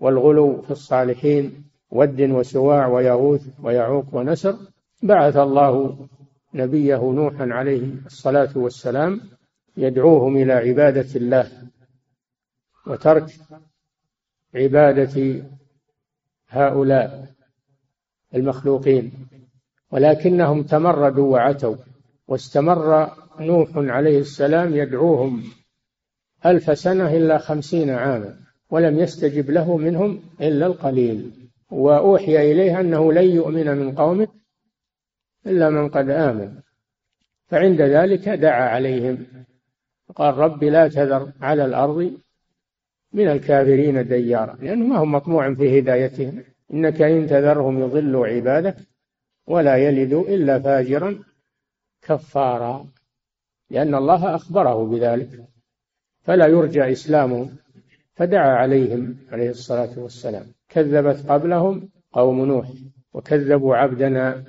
[0.00, 4.56] والغلو في الصالحين ود وسواع ويغوث ويعوق ونسر.
[5.02, 6.08] بعث الله
[6.54, 9.20] نبيه نوحا عليه الصلاة والسلام
[9.76, 11.50] يدعوهم إلى عبادة الله
[12.86, 13.30] وترك
[14.54, 15.42] عبادة
[16.48, 17.34] هؤلاء
[18.34, 19.12] المخلوقين
[19.90, 21.76] ولكنهم تمردوا وعتوا
[22.28, 23.10] واستمر
[23.40, 25.42] نوح عليه السلام يدعوهم
[26.46, 28.36] ألف سنة إلا خمسين عاما
[28.70, 31.30] ولم يستجب له منهم إلا القليل.
[31.70, 34.39] وأوحي إليه أنه لن يؤمن من قومك
[35.46, 36.60] إلا من قد آمن.
[37.46, 39.26] فعند ذلك دعا عليهم.
[40.14, 42.12] قال رب لا تذر على الأرض
[43.12, 44.58] من الكافرين ديارا.
[44.60, 46.44] لأنه ما هم مطموع في هدايتهم.
[46.72, 48.76] إنك إن تذرهم يضلوا عبادك
[49.46, 51.24] ولا يلدوا إلا فاجرا
[52.02, 52.86] كفارا.
[53.70, 55.44] لأن الله أخبره بذلك.
[56.22, 57.56] فلا يرجى إسلامهم
[58.14, 60.46] فدعا عليهم عليه الصلاة والسلام.
[60.68, 62.68] كذبت قبلهم قوم نوح.
[63.14, 64.44] وكذبوا عبدنا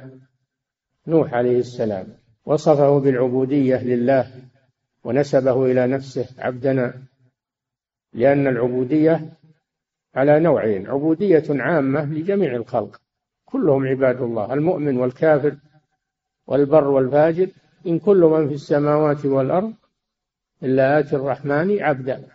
[1.08, 2.08] نوح عليه السلام
[2.46, 4.32] وصفه بالعبودية لله
[5.04, 6.94] ونسبه إلى نفسه عبدنا
[8.14, 9.34] لأن العبودية
[10.16, 13.02] على نوعين عبودية عامة لجميع الخلق
[13.46, 15.58] كلهم عباد الله المؤمن والكافر
[16.48, 17.50] والبر والفاجر
[17.88, 19.74] إن كل من في السماوات والأرض
[20.64, 22.28] إلا آتي الرحمن عبدا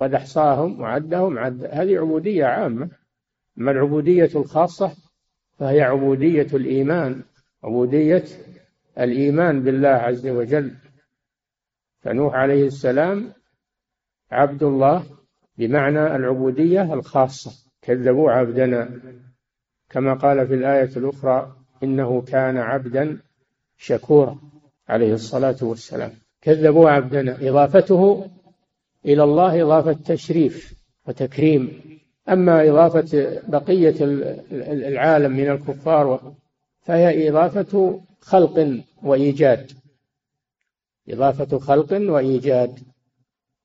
[0.00, 2.88] قد أحصاهم وعدهم عدا هذه عبودية عامة
[3.58, 4.96] أما العبودية الخاصة
[5.58, 7.22] فهي عبودية الإيمان
[7.64, 8.24] عبودية
[8.98, 10.70] الإيمان بالله عز وجل.
[12.00, 13.32] فنوح عليه السلام
[14.30, 15.04] عبد الله
[15.58, 18.90] بمعنى العبودية الخاصة كذبوا عبدنا.
[19.90, 23.18] كما قال في الآية الأخرى إنه كان عبدا
[23.76, 24.38] شكورا
[24.88, 26.12] عليه الصلاة والسلام.
[26.40, 27.48] كذبوا عبدنا.
[27.48, 28.30] إضافته
[29.06, 30.74] إلى الله إضافة تشريف
[31.06, 31.80] وتكريم.
[32.28, 33.94] أما إضافة بقية
[34.88, 36.34] العالم من الكفار
[36.82, 39.72] فهي إضافة خلق وإيجاد.
[41.08, 42.78] إضافة خلق وإيجاد.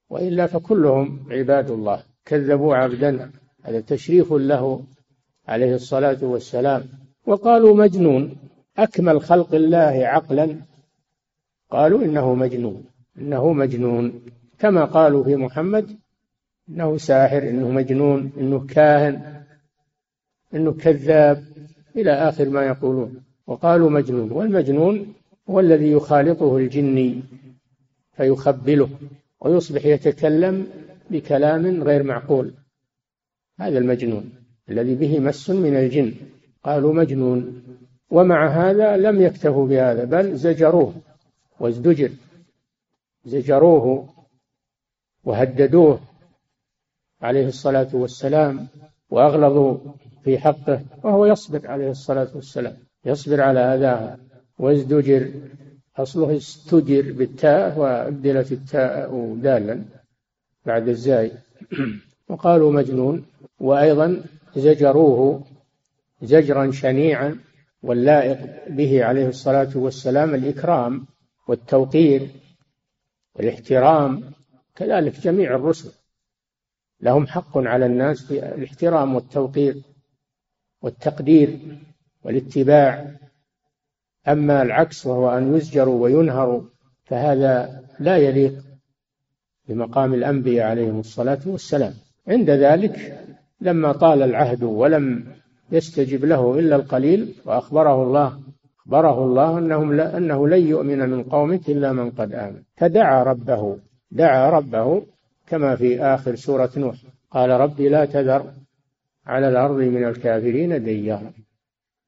[0.09, 2.03] وإلا فكلهم عباد الله.
[2.25, 3.31] كذبوا عبدا
[3.63, 4.83] هذا تشريف له
[5.47, 6.83] عليه الصلاة والسلام.
[7.25, 8.35] وقالوا مجنون.
[8.77, 10.61] أكمل خلق الله عقلا.
[11.69, 12.85] قالوا إنه مجنون.
[13.17, 14.21] إنه مجنون.
[14.59, 15.97] كما قالوا في محمد
[16.69, 19.43] إنه ساحر إنه مجنون إنه كاهن
[20.53, 21.45] إنه كذاب.
[21.95, 23.23] إلى آخر ما يقولون.
[23.47, 24.31] وقالوا مجنون.
[24.31, 25.13] والمجنون
[25.49, 27.23] هو الذي يخالطه الجني
[28.13, 28.89] فيخبله
[29.41, 30.67] ويصبح يتكلم
[31.09, 32.53] بكلام غير معقول.
[33.59, 34.29] هذا المجنون
[34.69, 36.13] الذي به مس من الجن.
[36.63, 37.63] قالوا مجنون.
[38.11, 40.93] ومع هذا لم يكتفوا بهذا بل زجروه
[41.59, 42.11] وازدجر.
[43.25, 44.09] زجروه
[45.23, 45.99] وهددوه
[47.21, 48.67] عليه الصلاة والسلام
[49.09, 49.77] وأغلظوا
[50.27, 52.77] في حقه وهو يصبر عليه الصلاة والسلام.
[53.05, 54.17] يصبر على أذاها
[54.59, 55.31] وازدجر.
[55.97, 59.83] أصله استجر بالتاء وأبدلت التاء دالا
[60.65, 61.31] بعد الزاي.
[62.29, 63.25] وقالوا مجنون.
[63.59, 64.23] وأيضا
[64.55, 65.43] زجروه
[66.21, 67.39] زجرا شنيعا
[67.83, 71.05] واللائق به عليه الصلاة والسلام الإكرام
[71.47, 72.27] والتوقير
[73.35, 74.23] والإحترام.
[74.75, 75.91] كذلك جميع الرسل.
[77.01, 79.75] لهم حق على الناس في الاحترام والتوقير.
[80.81, 81.59] والتقدير
[82.23, 83.11] والاتباع.
[84.27, 86.61] أما العكس وهو أن يزجروا وينهروا
[87.03, 88.53] فهذا لا يليق
[89.67, 91.93] بمقام الأنبياء عليهم الصلاة والسلام.
[92.27, 93.23] عند ذلك
[93.61, 95.25] لما طال العهد ولم
[95.71, 98.39] يستجب له إلا القليل وأخبره الله
[98.79, 102.61] أخبره الله أنهم لا أنه لن يؤمن من قومك إلا من قد آمن.
[102.75, 103.79] فدعا ربه
[104.11, 105.03] دعا ربه
[105.47, 106.95] كما في آخر سورة نوح.
[107.31, 108.51] قال ربي لا تذر
[109.27, 111.33] على الأرض من الكافرين ديارا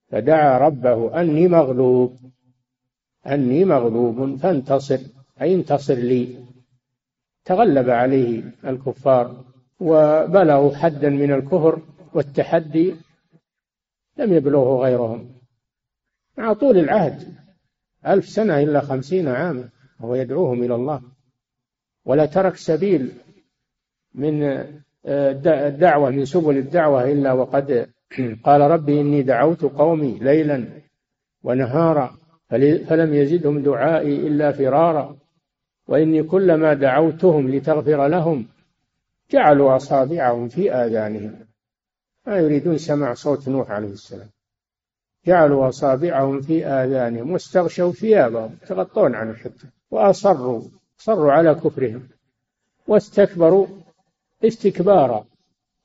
[0.07, 2.17] فدعا ربه أني مغلوب
[3.27, 4.99] أني مغلوب فانتصر
[5.41, 6.45] أي انتصر لي.
[7.45, 9.45] تغلب عليه الكفار
[9.79, 11.81] وبلغوا حدا من الكفر
[12.13, 12.95] والتحدي
[14.17, 15.35] لم يبلغه غيرهم.
[16.37, 17.35] مع طول العهد
[18.07, 21.01] ألف سنة إلا خمسين عاما وهو يدعوهم إلى الله.
[22.05, 23.11] ولا ترك سبيل
[24.13, 24.43] من
[25.05, 27.89] الدعوة من سبل الدعوة إلا وقد
[28.45, 30.65] قال ربي إني دعوت قومي ليلا
[31.43, 32.15] ونهارا
[32.87, 35.17] فلم يزدهم دعائي إلا فرارا
[35.87, 38.47] وإني كلما دعوتهم لتغفر لهم
[39.31, 41.35] جعلوا أصابعهم في آذانهم.
[42.27, 44.29] ما يريدون سماع صوت نوح عليه السلام.
[45.25, 50.61] جعلوا أصابعهم في آذانهم واستغشوا ثيابهم تغطون عن الحتة وأصروا
[50.97, 52.07] صروا على كفرهم
[52.87, 53.67] واستكبروا
[54.43, 55.25] استكبارا.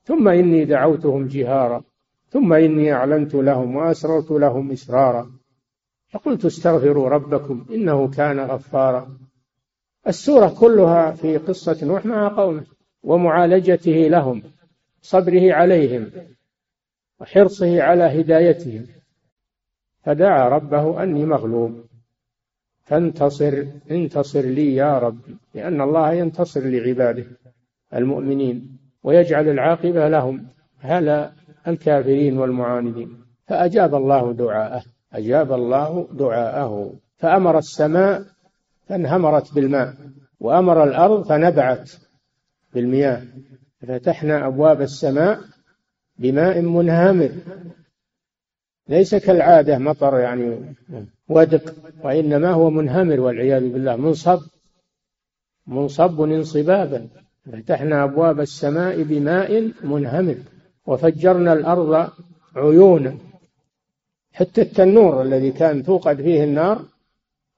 [0.04, 1.82] ثم إني دعوتهم جهارا.
[2.28, 5.30] ثم إني أعلنت لهم وأسررت لهم إسرارا.
[6.08, 9.18] فقلت استغفروا ربكم إنه كان غفارا.
[10.06, 12.64] السورة كلها في قصة نوح مع قومه
[13.02, 14.42] ومعالجته لهم
[15.02, 16.10] صبره عليهم
[17.20, 18.86] وحرصه على هدايتهم.
[20.02, 21.84] فدعا ربه أني مغلوب.
[22.84, 27.26] فانتصر انتصر لي يا ربي لأن الله ينتصر لعباده.
[27.94, 30.46] المؤمنين ويجعل العاقبة لهم
[30.78, 31.32] هلا
[31.68, 33.24] الكافرين والمعاندين.
[33.46, 36.94] فأجاب الله دعاءه أجاب الله دعاءه.
[37.16, 38.24] فأمر السماء
[38.86, 39.94] فانهمرت بالماء
[40.40, 41.92] وأمر الأرض فنبعت
[42.74, 43.22] بالمياه.
[43.80, 45.40] فتحنا أبواب السماء
[46.18, 47.30] بماء منهمر.
[48.88, 50.74] ليس كالعادة مطر يعني
[51.28, 54.40] ودق وإنما هو منهمر والعياذ بالله منصب
[55.66, 57.08] منصب انصبابا.
[57.52, 60.36] فتحنا أبواب السماء بماء منهمر
[60.86, 62.10] وفجرنا الأرض
[62.56, 63.16] عيونا.
[64.32, 66.82] حتى التنور الذي كان توقد فيه النار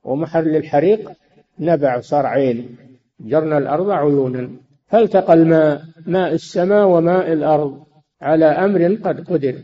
[0.04, 1.10] ومحل الحريق
[1.58, 2.76] نبع صار عين.
[3.20, 4.50] جرنا الأرض عيونا.
[4.86, 7.84] فالتقى الماء ماء السماء وماء الأرض
[8.22, 9.54] على أمر قد قدر.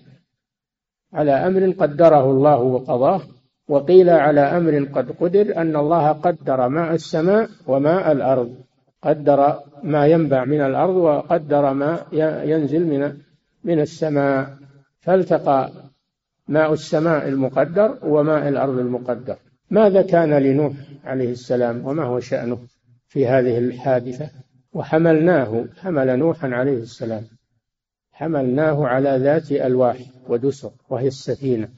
[1.12, 3.20] على أمر قدره الله وقضاه.
[3.68, 8.54] وقيل على أمر قد قدر أن الله قدر ماء السماء وماء الأرض.
[9.02, 12.06] قدر ما ينبع من الأرض وقدر ما
[12.44, 13.18] ينزل من
[13.64, 14.56] من السماء
[15.00, 15.70] فالتقى
[16.48, 19.36] ماء السماء المقدر وماء الأرض المقدر.
[19.70, 20.72] ماذا كان لنوح
[21.04, 22.58] عليه السلام وما هو شأنه
[23.08, 24.30] في هذه الحادثة؟
[24.72, 27.22] وحملناه حمل نوحا عليه السلام.
[28.12, 29.96] حملناه على ذات ألواح
[30.28, 31.68] ودسر وهي السفينة.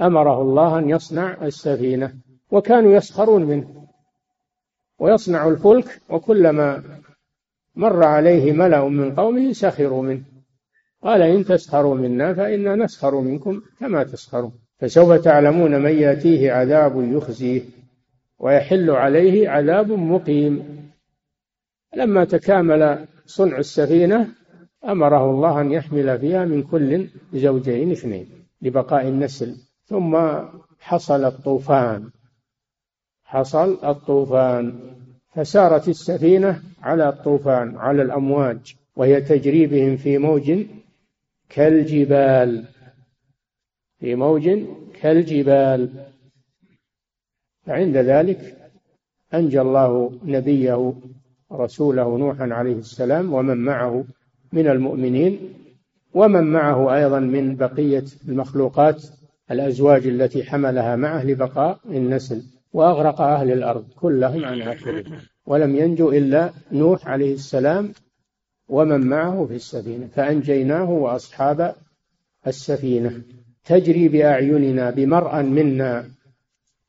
[0.00, 2.14] أمره الله أن يصنع السفينة
[2.50, 3.83] وكانوا يسخرون منه.
[5.04, 6.82] ويصنع الفلك وكلما
[7.76, 10.22] مر عليه ملأ من قومه سخروا منه.
[11.02, 14.52] قال إن تسخروا منا فإنا نسخر منكم كما تسخرون.
[14.78, 17.62] فسوف تعلمون من يأتيه عذاب يخزيه
[18.38, 20.64] ويحل عليه عذاب مقيم.
[21.96, 24.28] لما تكامل صنع السفينة
[24.88, 28.26] أمره الله أن يحمل فيها من كل زوجين اثنين
[28.62, 29.56] لبقاء النسل.
[29.84, 30.18] ثم
[30.80, 32.10] حصل الطوفان.
[33.24, 34.80] حصل الطوفان
[35.34, 40.66] فسارت السفينة على الطوفان على الأمواج وهي تجري بهم في موج
[41.48, 42.64] كالجبال.
[44.00, 44.50] في موج
[45.00, 45.90] كالجبال.
[47.66, 48.70] فعند ذلك
[49.34, 50.94] أنجى الله نبيه
[51.52, 54.04] رسوله نوحا عليه السلام ومن معه
[54.52, 55.38] من المؤمنين
[56.14, 59.04] ومن معه أيضا من بقية المخلوقات
[59.50, 62.53] الأزواج التي حملها معه لبقاء النسل.
[62.74, 65.04] وأغرق أهل الأرض كلهم عن آخره
[65.46, 67.92] ولم ينجو إلا نوح عليه السلام
[68.68, 70.06] ومن معه في السفينة.
[70.06, 71.74] فأنجيناه وأصحاب
[72.46, 73.22] السفينة.
[73.64, 76.10] تجري بأعيننا بمرأ منا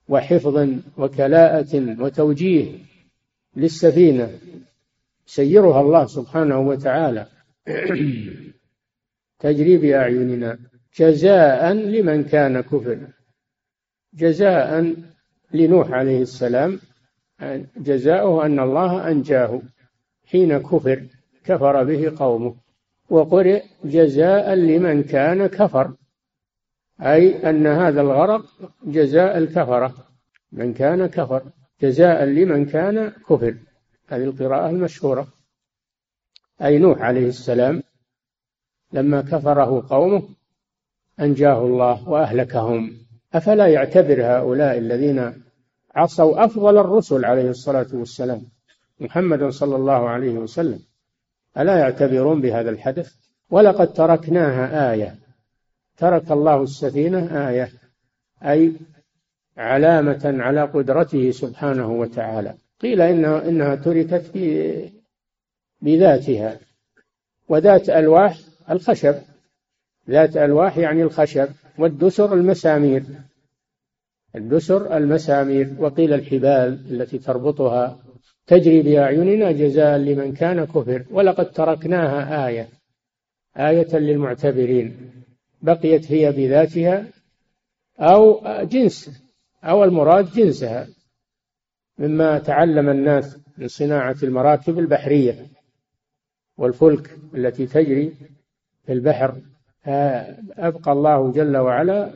[0.10, 2.72] وحفظ وكلاءة وتوجيه
[3.56, 4.40] للسفينة.
[5.26, 7.28] سيرها الله سبحانه وتعالى.
[9.40, 10.60] تجري بأعيننا
[11.00, 13.00] جزاء لمن كان كفر.
[14.14, 14.96] جزاء
[15.54, 16.80] لنوح عليه السلام
[17.78, 19.62] جزاؤه أن الله أنجاه
[20.26, 21.08] حين كفر
[21.46, 22.56] كفر به قومه
[23.10, 25.94] وقرئ جزاء لمن كان كفر.
[27.02, 28.46] أي أن هذا الغرق
[28.84, 29.94] جزاء الكفرة
[30.52, 31.44] من كان كفر
[31.82, 33.56] جزاء لمن كان كفر.
[34.08, 35.28] هذه القراءة المشهورة.
[36.62, 37.84] أي نوح عليه السلام
[38.94, 40.30] لما كفره قومه
[41.20, 43.05] أنجاه الله وأهلكهم.
[43.36, 45.44] أفلا يعتبر هؤلاء الذين
[45.96, 48.42] عصوا أفضل الرسل عليه الصلاة والسلام
[49.00, 50.80] محمد صلى الله عليه وسلم؟
[51.58, 53.14] ألا يعتبرون بهذا الحدث؟
[53.50, 55.16] ولقد تركناها آية.
[55.98, 57.70] ترك الله السفينة آية.
[58.44, 58.74] أي
[59.58, 62.54] علامة على قدرته سبحانه وتعالى.
[62.82, 64.32] قيل إنها, إنها تركت
[65.82, 66.60] بذاتها.
[67.50, 68.38] وذات ألواح
[68.70, 69.16] الخشب.
[70.10, 71.50] ذات ألواح يعني الخشب.
[71.78, 73.04] والدسر المسامير.
[74.36, 78.00] الدسر المسامير وقيل الحبال التي تربطها
[78.48, 82.70] تجري بأعيننا جزاء لمن كان كفر ولقد تركناها آية
[83.58, 85.12] آية للمعتبرين.
[85.62, 87.08] بقيت هي بذاتها
[88.00, 89.22] أو جنس
[89.64, 90.88] أو المراد جنسها
[91.98, 95.48] مما تعلم الناس من صناعة المراكب البحرية
[96.58, 98.14] والفلك التي تجري
[98.86, 99.42] في البحر.
[99.88, 102.14] أبقى الله جل وعلا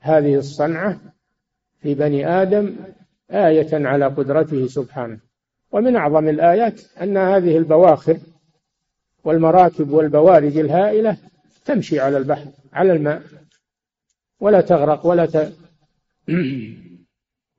[0.00, 1.00] هذه الصنعة
[1.80, 2.76] في بني آدم
[3.30, 5.18] آية على قدرته سبحانه.
[5.72, 8.18] ومن أعظم الآيات أن هذه البواخر
[9.24, 11.16] والمراكب والبوارج الهائلة
[11.64, 13.22] تمشي على البحر على الماء.
[14.40, 15.52] ولا تغرق ولا ت...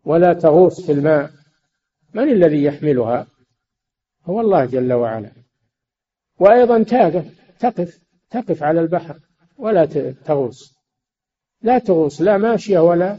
[0.05, 1.31] ولا تغوص في الماء.
[2.13, 3.27] من الذي يحملها؟
[4.25, 5.31] هو الله جل وعلا.
[6.39, 7.25] وأيضا تقف
[7.59, 8.04] تقف.
[8.35, 9.19] تقف على البحر
[9.57, 9.85] ولا
[10.25, 10.75] تغوص.
[11.61, 13.17] لا تغوص لا ماشية ولا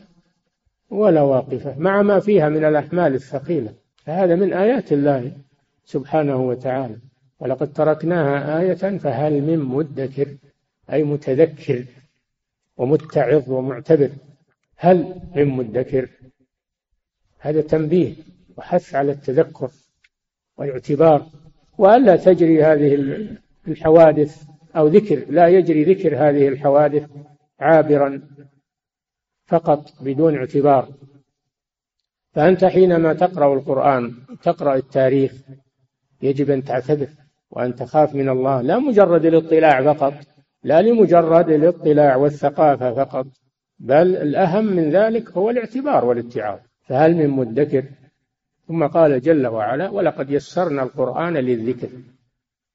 [0.90, 3.74] ولا واقفة مع ما فيها من الأحمال الثقيلة.
[3.96, 5.32] فهذا من آيات الله
[5.84, 6.96] سبحانه وتعالى.
[7.40, 10.36] ولقد تركناها آية فهل من مدكر
[10.92, 11.84] أي متذكر
[12.76, 14.10] ومتعظ ومعتبر.
[14.76, 16.08] هل من مدكر؟
[17.38, 18.14] هذا تنبيه
[18.56, 19.70] وحث على التذكر
[20.58, 21.26] والاعتبار.
[21.78, 22.94] وألا تجري هذه
[23.68, 27.10] الحوادث أو ذكر لا يجري ذكر هذه الحوادث
[27.60, 28.22] عابرا
[29.46, 30.88] فقط بدون اعتبار.
[32.32, 35.32] فأنت حينما تقرأ القرآن تقرأ التاريخ
[36.22, 37.08] يجب أن تعتبر
[37.50, 40.14] وأن تخاف من الله لا مجرد الاطلاع فقط
[40.62, 43.26] لا لمجرد الاطلاع والثقافة فقط
[43.78, 46.58] بل الأهم من ذلك هو الاعتبار والاتعاظ.
[46.88, 47.84] فهل من مدكر؟
[48.68, 51.88] ثم قال جل وعلا ولقد يسرنا القرآن للذكر.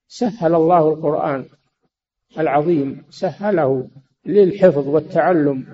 [0.07, 1.45] سهل الله القرآن.
[2.39, 3.87] العظيم سهله
[4.25, 5.65] للحفظ والتعلم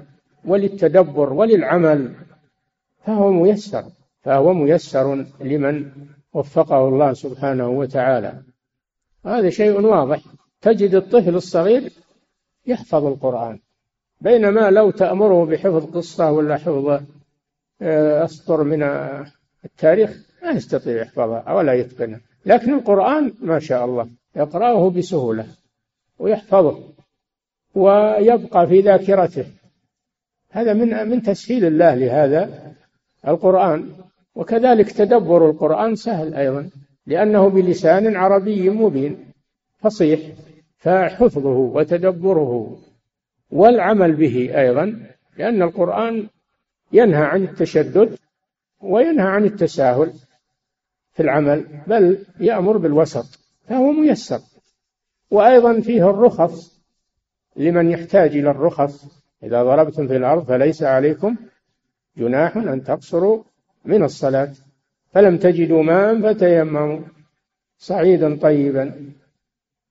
[0.45, 2.15] وللتدبر وللعمل
[3.05, 3.83] فهو ميسر
[4.21, 5.91] فهو ميسر لمن
[6.33, 8.41] وفقه الله سبحانه وتعالى.
[9.25, 10.21] هذا شيء واضح.
[10.61, 11.91] تجد الطفل الصغير
[12.65, 13.59] يحفظ القرآن
[14.21, 17.01] بينما لو تأمره بحفظ قصة ولا حفظ
[17.81, 18.83] آه، أسطر من
[19.65, 22.21] التاريخ ما يستطيع يحفظها ولا يتقنها.
[22.45, 25.47] لكن القرآن ما شاء الله يقرأه بسهولة.
[26.19, 26.83] ويحفظه
[27.75, 29.45] ويبقى في ذاكرته.
[30.51, 32.73] هذا من من تسهيل الله لهذا
[33.27, 33.91] القرآن.
[34.37, 36.69] وكذلك تدبر القرآن سهل أيضا
[37.05, 39.25] لأنه بلسان عربي مبين
[39.79, 40.19] فصيح
[40.77, 42.77] فحفظه وتدبره
[43.51, 45.07] والعمل به أيضا
[45.37, 46.27] لأن القرآن
[46.91, 48.17] ينهى عن التشدد
[48.81, 50.13] وينهى عن التساهل
[51.11, 54.39] في العمل بل يأمر بالوسط فهو ميسر.
[55.31, 56.81] وأيضا فيه الرخص
[57.55, 59.23] لمن يحتاج إلى الرخص.
[59.43, 61.35] إذا ضربتم في الأرض فليس عليكم
[62.17, 63.43] جناح أن تقصروا
[63.85, 64.53] من الصلاة.
[65.11, 66.99] فلم تجدوا ماء فتيمموا
[67.77, 69.13] صعيدا طيبا.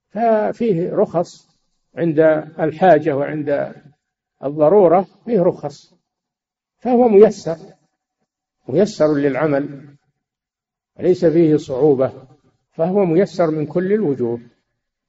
[0.09, 1.49] ففيه رخص
[1.97, 2.21] عند
[2.61, 3.75] الحاجة وعند
[4.45, 5.95] الضرورة فيه رخص.
[6.79, 7.57] فهو ميسر
[8.69, 9.95] ميسر للعمل
[11.01, 12.13] ليس فيه صعوبة.
[12.73, 14.41] فهو ميسر من كل الوجوه.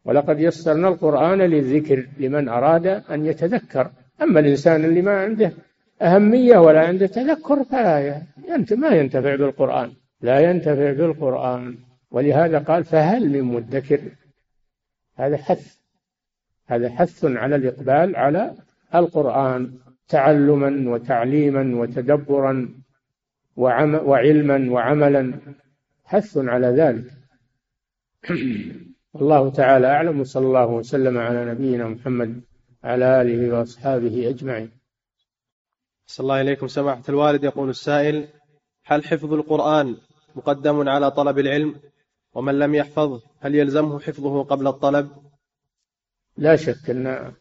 [0.08, 3.92] ولقد يسرنا القرآن للذكر لمن أراد أن يتذكر.
[4.22, 5.52] أما الإنسان اللي ما عنده
[6.02, 8.22] أهمية ولا عنده تذكر فلا
[8.72, 9.92] ما ينتفع بالقرآن.
[10.22, 11.78] لا ينتفع بالقرآن.
[12.12, 14.02] ولهذا قال فهل من مدكر؟
[15.16, 15.78] هذا حث.
[16.68, 18.54] هذا حث على الإقبال على
[18.96, 19.72] القرآن.
[20.08, 22.70] تعلما وتعليما وتدبرا
[23.58, 25.34] وعلما وعملا.
[26.06, 27.12] حث على ذلك.
[29.22, 32.42] الله تعالى أعلم وصلى الله وسلم على نبينا محمد
[32.84, 34.72] على آله وأصحابه أجمعين.
[36.06, 38.28] صلى الله إليكم سماحة الوالد يقول السائل
[38.86, 39.98] هل حفظ القرآن
[40.36, 41.76] مقدم على طلب العلم؟
[42.34, 45.10] ومن لم يحفظه هل يلزمه حفظه قبل الطلب؟
[46.38, 47.34] لا شك أن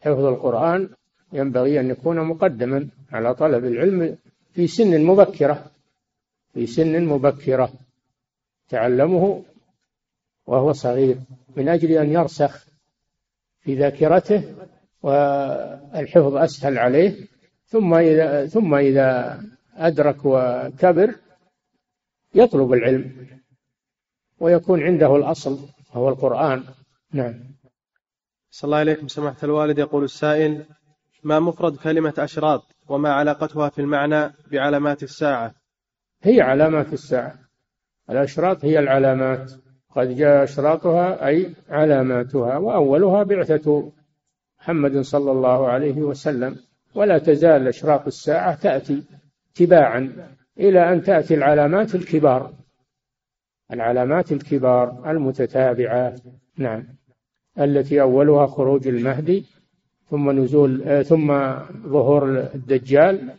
[0.00, 0.88] حفظ القرآن
[1.32, 4.18] ينبغي أن يكون مقدما على طلب العلم
[4.52, 5.70] في سن مبكرة
[6.54, 7.72] في سن مبكرة.
[8.68, 9.44] تعلمه
[10.46, 11.18] وهو صغير
[11.56, 12.64] من أجل أن يرسخ
[13.60, 14.54] في ذاكرته
[15.02, 17.26] والحفظ أسهل عليه.
[17.66, 19.40] ثم إذا ثم إذا
[19.76, 21.14] أدرك وكبر
[22.34, 23.26] يطلب العلم
[24.38, 26.64] ويكون عنده الأصل هو القرآن.
[27.12, 27.34] نعم.
[28.50, 29.78] صلى الله عليكم سماحة الوالد.
[29.78, 30.64] يقول السائل
[31.22, 35.54] ما مفرد كلمة أشراط وما علاقتها في المعنى بعلامات الساعة؟
[36.22, 37.38] هي علامات الساعة.
[38.10, 39.52] الأشراط هي العلامات.
[39.96, 43.92] قد جاء أشراطها أي علاماتها وأولها بعثة
[44.60, 46.56] محمد صلى الله عليه وسلم.
[46.94, 49.02] ولا تزال أشراط الساعة تأتي
[49.54, 50.12] تباعا
[50.58, 52.52] إلى أن تأتي العلامات الكبار.
[53.72, 56.16] العلامات الكبار المتتابعة
[56.56, 56.84] نعم
[57.58, 59.44] التي أولها خروج المهدي
[60.10, 61.26] ثم نزول ثم
[61.86, 63.30] ظهور الدجال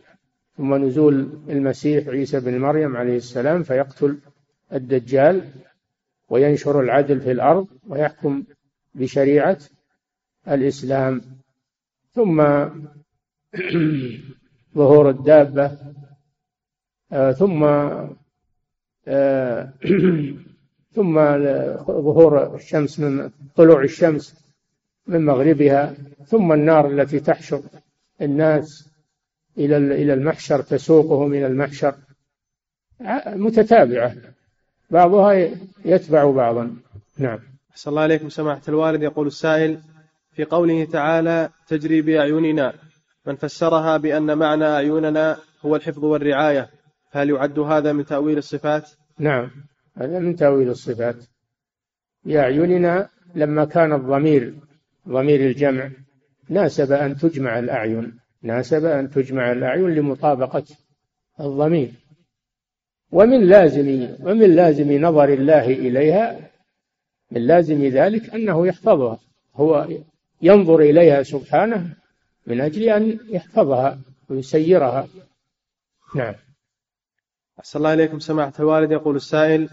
[0.56, 4.18] ثم نزول المسيح عيسى بن مريم عليه السلام فيقتل
[4.72, 5.44] الدجال.
[6.28, 8.44] وينشر العدل في الأرض ويحكم
[8.94, 9.58] بشريعة
[10.48, 11.22] الإسلام.
[12.12, 12.42] ثم
[14.76, 15.78] ظهور الدابة
[17.12, 17.64] آه، ثم
[19.08, 19.72] آه،
[20.96, 21.14] ثم
[21.86, 24.46] ظهور الشمس من طلوع الشمس
[25.06, 25.94] من مغربها
[26.26, 27.62] ثم النار التي تحشر
[28.20, 28.88] الناس
[29.58, 31.94] إلى إلى المحشر تسوقهم إلى المحشر.
[33.26, 34.14] متتابعة.
[34.90, 35.50] بعضها
[35.84, 36.76] يتبع بعضا.
[37.18, 37.38] نعم.
[37.70, 38.28] أحسن الله عليكم.
[38.28, 39.80] سماحة الوالد يقول السائل
[40.32, 42.72] في قوله تعالى تجري بأعيننا
[43.26, 46.70] من فسرها بأن معنى أعيننا هو الحفظ والرعاية
[47.12, 49.50] فهل يعد هذا من تأويل الصفات؟ نعم.
[49.96, 51.16] هذا من تأويل الصفات.
[52.24, 54.54] بأعيننا لما كان الضمير
[55.08, 55.90] ضمير الجمع
[56.48, 60.64] ناسب أن تجمع الأعين ناسب أن تجمع الأعين لمطابقة
[61.40, 61.92] الضمير.
[63.12, 66.40] ومن لازم ومن لازم نظر الله إليها
[67.30, 69.18] من لازم ذلك أنه يحفظها.
[69.54, 69.88] هو
[70.42, 71.96] ينظر إليها سبحانه
[72.46, 73.98] من أجل أن يحفظها
[74.28, 75.08] ويسيرها.
[76.14, 76.34] نعم.
[77.58, 78.18] أحسن الله إليكم.
[78.18, 79.68] سماحة الوالد يقول السائل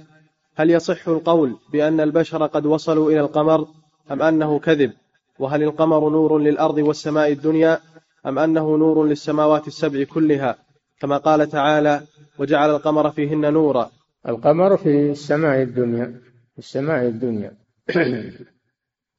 [0.56, 3.68] هل يصح القول بأن البشر قد وصلوا إلى القمر
[4.12, 4.94] أم أنه كذب؟
[5.40, 7.80] وهل القمر نور للأرض والسماء الدنيا
[8.26, 10.58] أم أنه نور للسماوات السبع كلها؟
[11.00, 12.02] كما قال تعالى
[12.40, 13.92] وجعل القمر فيهن نورا.
[14.28, 16.22] القمر في السماء الدنيا
[16.54, 17.52] في السماء الدنيا.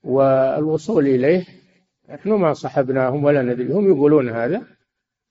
[0.05, 1.47] والوصول إليه
[2.11, 3.72] نحن ما صحبناهم ولا ندري.
[3.72, 4.62] هم يقولون هذا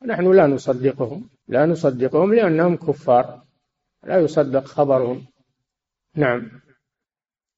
[0.05, 1.29] نحن لا نصدقهم.
[1.47, 3.43] لا نصدقهم لأنهم كفار.
[4.03, 5.25] لا يصدق خبرهم.
[6.15, 6.51] نعم.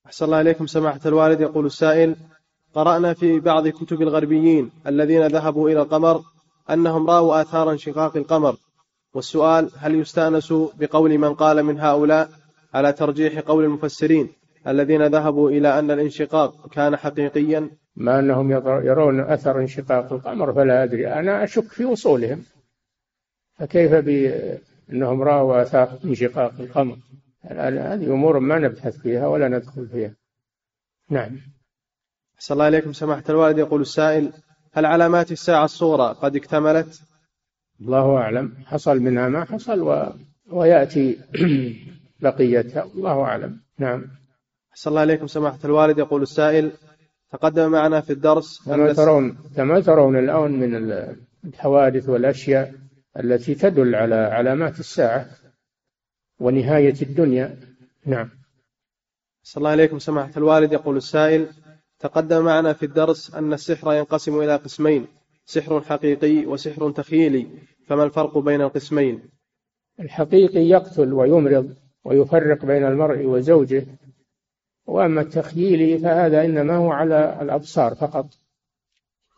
[0.05, 1.41] أحسن الله إليكم سماحة الوالد.
[1.41, 2.15] يقول السائل
[2.73, 6.21] قرأنا في بعض كتب الغربيين الذين ذهبوا إلى القمر
[6.69, 8.57] أنهم رأوا آثار انشقاق القمر.
[9.15, 12.29] والسؤال هل يستأنس بقول من قال من هؤلاء
[12.73, 14.29] على ترجيح قول المفسرين
[14.67, 21.07] الذين ذهبوا إلى أن الانشقاق كان حقيقيا؟ ما أنهم يرون أثر انشقاق القمر فلا أدري.
[21.07, 22.43] أنا أشك في وصولهم.
[23.59, 26.97] فكيف بأنهم رأوا آثار انشقاق القمر؟
[27.43, 30.15] هذه أمور ما نبحث فيها ولا ندخل فيها.
[31.09, 31.37] نعم.
[32.35, 33.57] أحسن الله إليكم سماحة الوالد.
[33.57, 34.33] يقول السائل
[34.73, 37.01] هل علامات الساعة الصغرى قد اكتملت؟
[37.81, 38.53] الله أعلم.
[38.65, 40.13] حصل منها ما حصل و...
[40.51, 41.17] ويأتي
[42.21, 42.83] بقيتها.
[42.83, 43.59] الله أعلم.
[43.79, 44.05] نعم.
[44.71, 45.97] أحسن الله إليكم سماحة الوالد.
[45.97, 46.71] يقول السائل
[47.31, 50.75] تقدم معنا في الدرس كما ترون كما ترون الآن من
[51.45, 52.73] الحوادث والأشياء
[53.19, 55.25] التي تدل على علامات الساعة
[56.39, 57.59] ونهاية الدنيا.
[58.05, 58.29] نعم.
[59.45, 60.73] أحسن الله إليكم سماحة الوالد.
[60.73, 61.47] يقول السائل
[61.99, 65.07] تقدم معنا في الدرس أن السحر ينقسم إلى قسمين.
[65.45, 67.47] سحر حقيقي وسحر تخيلي
[67.87, 69.21] فما الفرق بين القسمين؟
[69.99, 73.85] الحقيقي يقتل ويمرض ويفرق بين المرء وزوجه
[74.85, 78.25] وأما التخييلي فهذا إنما هو على الأبصار فقط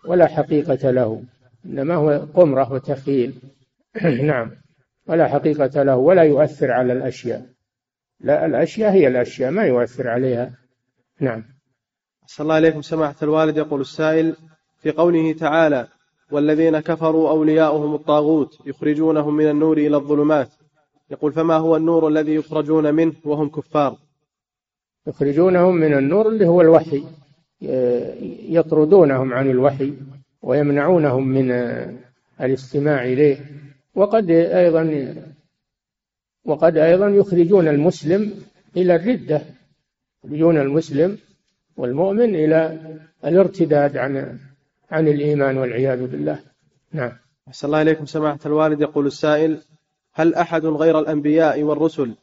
[0.05, 1.23] ولا حقيقة له
[1.65, 3.41] إنما هو قمرة وتخيل
[4.23, 4.51] نعم
[5.07, 7.45] ولا حقيقة له ولا يؤثر على الأشياء.
[8.19, 10.51] لا الأشياء هي الأشياء ما يؤثر عليها.
[11.19, 11.43] نعم.
[12.25, 14.35] صلى الله عليكم سماحة الوالد يقول السائل
[14.77, 15.87] في قوله تعالى
[16.31, 20.49] والذين كفروا أولياؤهم الطاغوت يخرجونهم من النور إلى الظلمات.
[21.11, 23.97] يقول فما هو النور الذي يخرجون منه وهم كفار؟
[25.07, 27.03] يخرجونهم من النور اللي هو الوحي
[28.49, 29.93] يطردونهم عن الوحي
[30.41, 31.51] ويمنعونهم من
[32.41, 33.37] الاستماع إليه.
[33.95, 35.15] وقد أيضا
[36.45, 38.33] وقد أيضا يخرجون المسلم
[38.77, 39.41] إلى الردة
[40.23, 41.17] يخرجون المسلم
[41.77, 42.79] والمؤمن إلى
[43.25, 44.39] الارتداد عن
[44.91, 46.39] عن الإيمان والعياذ بالله.
[46.91, 47.11] نعم.
[47.47, 48.81] أحسن الله إليكم سماحة الوالد.
[48.81, 49.61] يقول السائل
[50.13, 52.15] هل أحد غير الأنبياء والرسل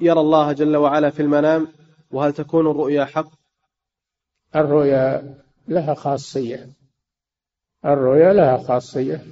[0.00, 1.68] يرى الله جل وعلا في المنام؟
[2.10, 3.30] وهل تكون الرؤيا حق؟
[4.56, 5.34] الرؤيا
[5.68, 6.68] لها خاصية.
[7.84, 9.22] الرؤيا لها خاصية.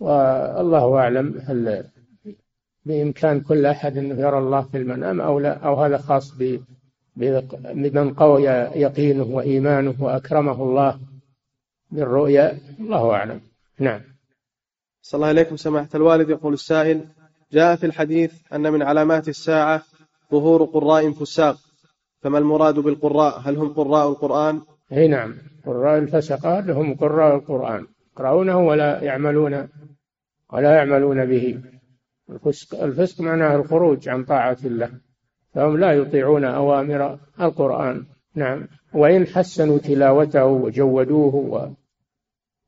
[0.00, 1.84] والله أعلم هل
[2.86, 6.34] بإمكان كل أحد أنه يرى الله في المنام أو لا أو هذا خاص
[7.16, 10.98] بمن قوي يقينه وإيمانه وأكرمه الله.
[11.92, 13.40] بالرؤيا الله أعلم.
[13.78, 14.00] نعم.
[15.02, 16.30] صلى الله عليكم سماحة الوالد.
[16.30, 17.04] يقول السائل
[17.52, 19.82] جاء في الحديث أن من علامات الساعة
[20.32, 21.56] ظهور قراء فساق.
[22.22, 24.60] فما المراد بالقراء؟ هل هم قراء القرآن؟
[24.92, 25.34] إي نعم.
[25.66, 27.86] قراء الفسقة هم قراء القرآن.
[28.12, 29.68] يقرؤونه ولا يعملون
[30.52, 31.60] ولا يعملون به.
[32.30, 34.90] الفسق الفسق معناه الخروج عن طاعة الله.
[35.54, 38.06] فهم لا يطيعون أوامر القرآن.
[38.34, 38.68] نعم.
[38.94, 41.79] وإن حسنوا تلاوته وجودوه و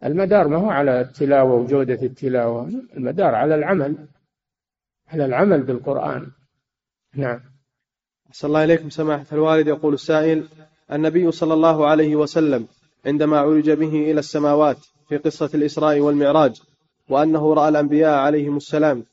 [0.04, 3.96] المدار ما هو على التلاوة وجودة التلاوة المدار على العمل
[5.08, 6.30] على العمل بالقرآن.
[7.14, 7.40] نعم.
[8.28, 9.66] أحسن الله إليكم سماحة الوالد.
[9.66, 10.48] يقول السائل
[10.92, 12.66] النبي صلى الله عليه وسلم
[13.06, 14.78] عندما عرج به إلى السماوات
[15.08, 16.62] في قصة الإسراء والمعراج
[17.08, 19.04] وأنه رأى الأنبياء عليهم السلام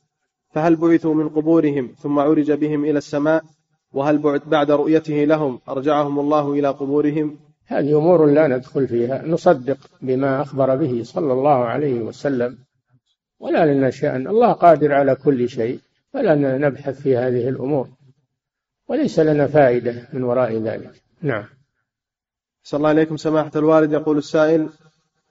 [0.52, 3.44] فهل بعثوا من قبورهم ثم عرج بهم إلى السماء؟
[3.94, 7.38] وهل بعد رؤيته لهم أرجعهم الله إلى قبورهم؟
[7.70, 12.58] هذه أمور لا ندخل فيها نصدق بما أخبر به صلى الله عليه وسلم.
[13.40, 15.80] ولا لنا شأن الله قادر على كل شيء
[16.14, 17.88] فلا نبحث في هذه الأمور.
[18.88, 21.02] وليس لنا فائدة من وراء ذلك.
[21.22, 21.46] نعم.
[22.64, 23.18] صلى الله عليكم.
[23.18, 24.70] سماحة الوالد يقول السائل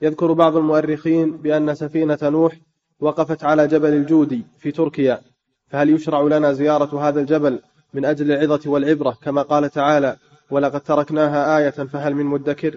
[0.03, 2.57] يذكر بعض المؤرخين بأن سفينة نوح
[3.01, 5.21] وقفت على جبل الجودي في تركيا
[5.69, 7.61] فهل يشرع لنا زيارة هذا الجبل
[7.95, 10.17] من أجل العظة والعبرة كما قال تعالى
[10.51, 12.77] ولقد تركناها آية فهل من مدكر؟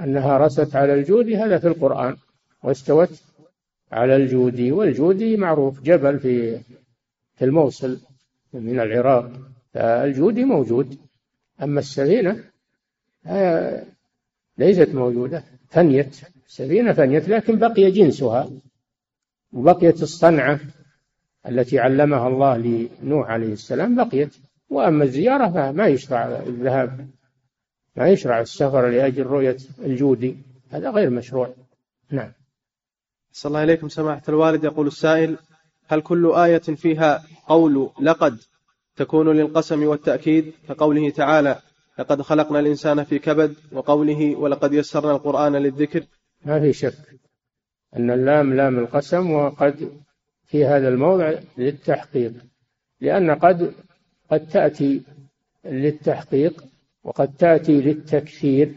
[0.00, 2.16] أنها رست على الجودي هذا في القرآن.
[2.62, 3.22] واستوت
[3.92, 6.60] على الجودي والجودي معروف جبل في
[7.34, 8.00] في الموصل
[8.52, 9.30] من العراق.
[9.74, 10.98] فالجودي موجود
[11.62, 12.44] أما السفينة
[14.58, 15.44] ليست موجودة.
[15.68, 18.50] فنيت السفينة فنيت لكن بقي جنسها.
[19.52, 20.60] وبقيت الصنعة
[21.48, 22.56] التي علمها الله
[23.02, 24.36] لنوح عليه السلام بقيت.
[24.70, 27.08] وأما الزيارة فما يشرع الذهاب
[27.96, 30.36] ما يشرع السفر لأجل رؤية الجودي
[30.70, 31.54] هذا غير مشروع.
[32.10, 32.32] نعم.
[33.32, 34.64] صلى الله إليكم سماحة الوالد.
[34.64, 35.38] يقول السائل
[35.86, 38.38] هل كل آية فيها قول لقد
[38.96, 41.58] تكون للقسم والتأكيد؟ كقوله تعالى
[41.98, 46.04] لقد خلقنا الإنسان في كبد وقوله ولقد يسرنا القرآن للذكر.
[46.44, 46.94] ما في شك
[47.96, 49.90] أن اللام لام القسم وقد
[50.46, 52.32] في هذا الموضع للتحقيق
[53.00, 53.74] لأن قد
[54.30, 55.02] قد تأتي
[55.64, 56.64] للتحقيق
[57.04, 58.74] وقد تأتي للتكثير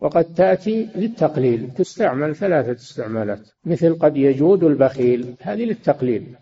[0.00, 1.70] وقد تأتي للتقليل.
[1.70, 3.48] تستعمل ثلاثة استعمالات.
[3.64, 6.36] مثل قد يجود البخيل هذه للتقليل.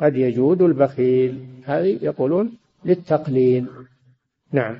[0.00, 3.66] قد يجود البخيل هذه يقولون للتقليل.
[4.52, 4.76] نعم.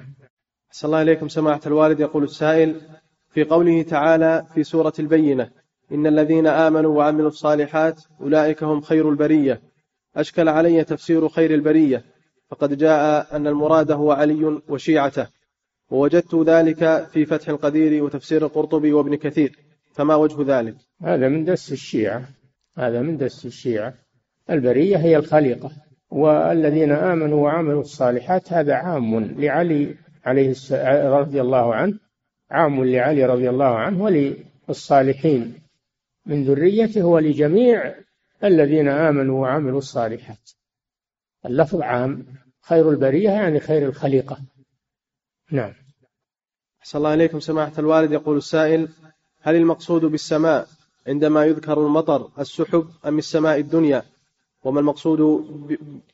[0.70, 2.00] صلى الله إليكم سماحة الوالد.
[2.00, 2.80] يقول السائل
[3.30, 5.50] في قوله تعالى في سورة البينة
[5.92, 9.71] إن الذين آمنوا وعملوا الصالحات أولئك هم خير البرية.
[10.16, 12.04] أشكل علي تفسير خير البرية
[12.50, 15.26] فقد جاء أن المراد هو علي وشيعته
[15.90, 19.58] ووجدت ذلك في فتح القدير وتفسير القرطبي وابن كثير
[19.92, 22.28] فما وجه ذلك؟ هذا من دس الشيعة
[22.76, 23.94] هذا من دس الشيعة.
[24.50, 25.70] البرية هي الخليقة
[26.10, 29.94] والذين آمنوا وعملوا الصالحات هذا عام لعلي
[30.24, 30.54] عليه
[31.08, 31.98] رضي الله عنه
[32.50, 35.54] عام لعلي رضي الله عنه وللصالحين.
[36.26, 37.94] من ذريته ولجميع
[38.44, 40.50] الذين آمنوا وعملوا الصالحات.
[41.46, 42.26] اللفظ عام
[42.62, 44.38] خير البرية يعني خير الخليقة.
[45.50, 45.72] نعم.
[46.80, 48.12] أحسن الله إليكم سماحة الوالد.
[48.12, 48.88] يقول السائل
[49.40, 50.66] هل المقصود بالسماء
[51.06, 54.02] عندما يذكر المطر السحب أم السماء الدنيا؟
[54.64, 55.20] وما المقصود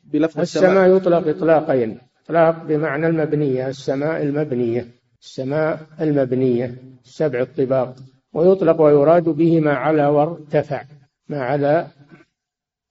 [0.03, 2.01] بلفظ السماء؟ السماء يطلق إطلاقين.
[2.23, 4.87] إطلاق بمعنى المبنية السماء المبنية
[5.21, 7.95] السماء المبنية سبع الطباق.
[8.33, 10.83] ويطلق ويراد به ما علا وارتفع
[11.29, 11.87] ما علا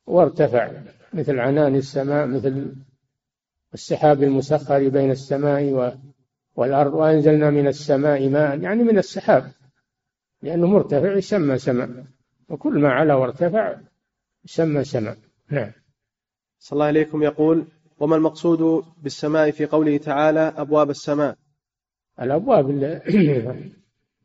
[0.09, 0.71] وارتفع
[1.13, 2.75] مثل عنان السماء مثل
[3.75, 5.93] السحاب المسخر بين السماء
[6.57, 9.53] والأرض وأنزلنا من السماء ماء يعني من السحاب
[10.43, 12.05] لأنه مرتفع يسمى سماء
[12.49, 13.77] وكل ما علا وارتفع
[14.45, 15.17] يسمى سماء.
[15.51, 15.73] نعم.
[16.59, 17.23] صلى الله عليكم.
[17.23, 17.67] يقول
[18.01, 21.37] وما المقصود بالسماء في قوله تعالى أبواب السماء؟
[22.21, 22.71] الأبواب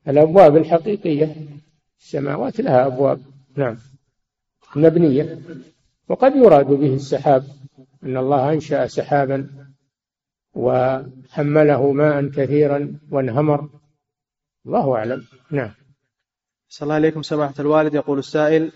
[0.08, 1.36] الأبواب الحقيقية
[2.00, 3.22] السماوات لها أبواب.
[3.56, 3.78] نعم.
[4.76, 5.40] مبنية.
[6.10, 7.44] وقد يراد به السحاب
[8.04, 9.50] أن الله أنشأ سحابا
[10.54, 13.70] وحمله ماء كثيرا وانهمر.
[14.66, 15.26] الله أعلم.
[15.52, 15.72] نعم.
[16.70, 17.94] صلى الله عليكم سماحة الوالد.
[17.94, 18.72] يقول السائل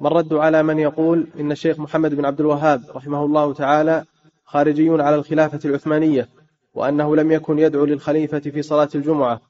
[0.00, 4.04] ما الرد على من يقول إن الشيخ محمد بن عبد الوهاب رحمه الله تعالى
[4.44, 6.28] خارجي على الخلافة العثمانية
[6.74, 9.40] وأنه لم يكن يدعو للخليفة في صلاة الجمعة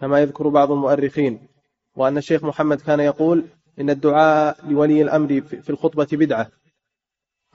[0.00, 1.48] كما يذكر بعض المؤرخين
[1.96, 3.44] وأن الشيخ محمد كان يقول
[3.80, 6.48] إن الدعاء لولي الأمر في الخطبة بدعة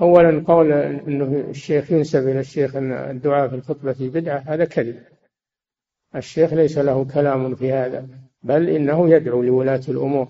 [0.02, 5.00] أولا قول أنه الشيخ ينسب إلى الشيخ أن الدعاء في الخطبة بدعة هذا كذب.
[6.16, 8.08] الشيخ ليس له كلام في هذا
[8.44, 10.28] بل إنه يدعو لولاة الأمور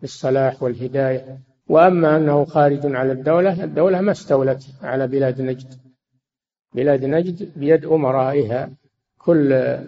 [0.00, 1.38] بالصلاح والهداية.
[1.68, 5.74] وأما أنه خارج على الدولة الدولة ما استولت على بلاد نجد.
[6.74, 8.70] بلاد نجد بيد أمرائها.
[9.18, 9.78] كل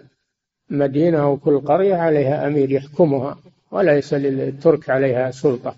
[0.69, 3.37] مدينة أو كل قرية عليها أمير يحكمها
[3.71, 5.75] وليس للترك عليها سلطة.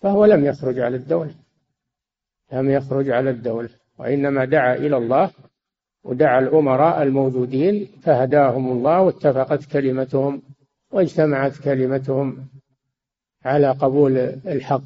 [0.00, 1.34] فهو لم يخرج على الدولة.
[2.52, 3.68] لم يخرج على الدولة
[3.98, 5.30] وإنما دعا إلى الله
[6.04, 10.42] ودعا الأمراء الموجودين فهداهم الله واتفقت كلمتهم
[10.90, 12.48] واجتمعت كلمتهم
[13.44, 14.82] على قبول الحق.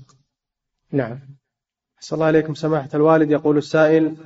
[0.90, 1.18] نعم.
[2.00, 3.30] صلى الله عليكم سماحة الوالد.
[3.30, 4.16] يقول السائل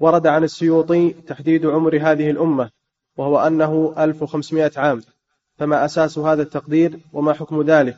[0.00, 2.70] ورد عن السيوطي تحديد عمر هذه الأمة
[3.16, 5.02] وهو أنه 1500 عام.
[5.56, 7.96] فما أساس هذا التقدير وما حكم ذلك؟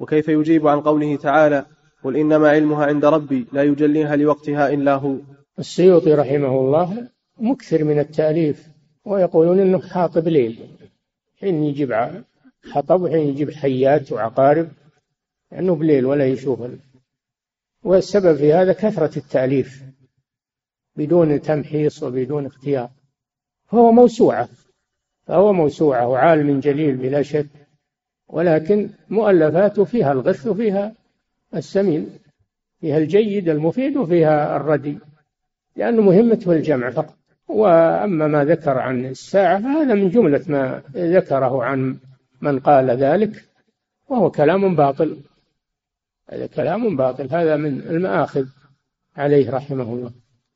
[0.00, 1.66] وكيف يجيب عن قوله تعالى
[2.04, 5.16] قل إنما علمها عند ربي لا يجليها لوقتها إلا هو.
[5.58, 8.68] السيوطي رحمه الله مكثر من التأليف
[9.04, 10.58] ويقولون إنه حاطب ليل.
[11.40, 11.92] حين يجيب
[12.72, 14.68] حطب وحين يجيب حيات وعقارب
[15.52, 16.60] لأنه يعني بليل ولا يشوف
[17.84, 19.82] والسبب في هذا كثرة التأليف
[20.96, 22.90] بدون تمحيص وبدون اختيار.
[23.66, 24.48] فهو موسوعة
[25.26, 27.46] فهو موسوعة وعالم جليل بلا شك
[28.28, 30.94] ولكن مؤلفاته فيها الغث وفيها
[31.54, 32.18] السمين
[32.80, 34.98] فيها الجيد المفيد وفيها الردي
[35.76, 37.14] لأنه مهمته الجمع فقط.
[37.48, 41.98] وأما ما ذكر عن الساعة فهذا من جملة ما ذكره عن
[42.40, 43.44] من قال ذلك
[44.08, 45.20] وهو كلام باطل.
[46.30, 48.46] هذا كلام باطل هذا من المآخذ
[49.16, 50.12] عليه رحمه الله.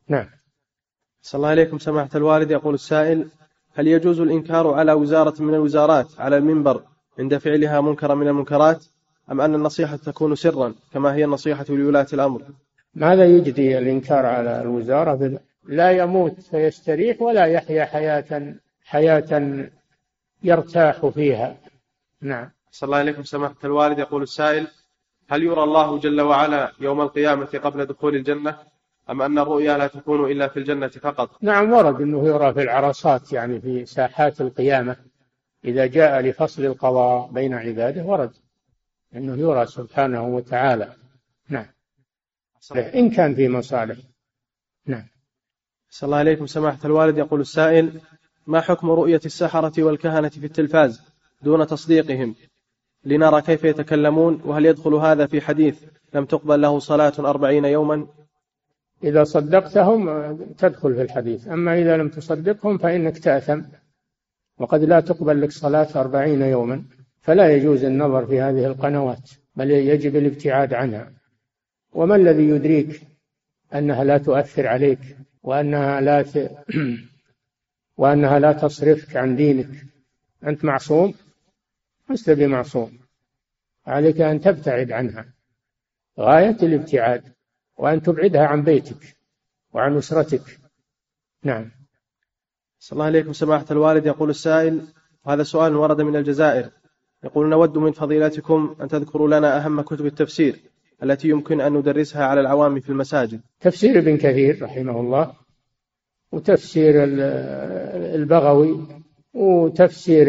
[0.08, 0.26] نعم.
[1.20, 2.50] صلى الله عليكم سماحة الوالد.
[2.50, 3.28] يقول السائل
[3.74, 6.82] هل يجوز الإنكار على وزارة من الوزارات على المنبر
[7.18, 8.84] عند فعلها منكرا من المنكرات؟
[9.30, 12.42] أم أن النصيحة تكون سرا كما هي النصيحة لولاة الأمر؟
[12.94, 18.54] ماذا يجدي الإنكار على الوزارة؟ لا يموت فيستريح ولا يحيا حياة
[18.84, 19.68] حياة
[20.42, 21.56] يرتاح فيها.
[22.20, 22.50] نعم.
[22.70, 23.22] صلى الله عليكم.
[23.22, 24.66] سماحة الوالد يقول السائل
[25.28, 28.56] هل يرى الله جل وعلا يوم القيامة قبل دخول الجنة؟
[29.10, 33.32] أم أن الرؤيا لا تكون إلا في الجنة فقط؟ نعم ورد أنه يرى في العرصات
[33.32, 34.96] يعني في ساحات القيامة.
[35.64, 38.30] إذا جاء لفصل القضاء بين عباده ورد.
[39.14, 40.92] أنه يرى سبحانه وتعالى.
[41.48, 41.66] نعم.
[42.76, 43.96] إن كان في مصالح.
[44.86, 45.08] نعم.
[45.90, 46.46] صلى الله عليكم.
[46.46, 48.00] سماحة الوالد يقول السائل
[48.46, 51.02] ما حكم رؤية السحرة والكهنة في التلفاز
[51.42, 52.34] دون تصديقهم؟
[53.04, 55.84] لنرى كيف يتكلمون وهل يدخل هذا في حديث
[56.14, 58.06] لم تقبل له صلاة أربعين يوما؟
[59.04, 61.48] إذا صدقتهم تدخل في الحديث.
[61.48, 63.62] أما إذا لم تصدقهم فإنك تأثم
[64.58, 66.84] وقد لا تقبل لك صلاة أربعين يوما.
[67.26, 71.12] فلا يجوز النظر في هذه القنوات بل يجب الابتعاد عنها.
[71.92, 73.00] وما الذي يدريك
[73.74, 76.50] أنها لا تؤثر عليك وأنها لا ت...
[78.00, 79.68] وأنها لا تصرفك عن دينك؟
[80.46, 81.14] أنت معصوم؟
[82.10, 82.98] لست بمعصوم.
[83.86, 85.26] عليك أن تبتعد عنها.
[86.20, 87.22] غاية الابتعاد
[87.76, 89.16] وأن تبعدها عن بيتك
[89.72, 90.60] وعن أسرتك.
[91.42, 91.70] نعم.
[92.78, 94.06] صلى الله عليكم سماحة الوالد.
[94.06, 94.86] يقول السائل
[95.24, 96.70] وهذا سؤال ورد من الجزائر.
[97.26, 100.60] يقول نود من فضيلتكم أن تذكروا لنا أهم كتب التفسير
[101.02, 103.40] التي يمكن أن ندرسها على العوام في المساجد.
[103.60, 105.32] تفسير ابن كثير رحمه الله
[106.32, 106.94] وتفسير
[108.14, 108.86] البغوي
[109.34, 110.26] وتفسير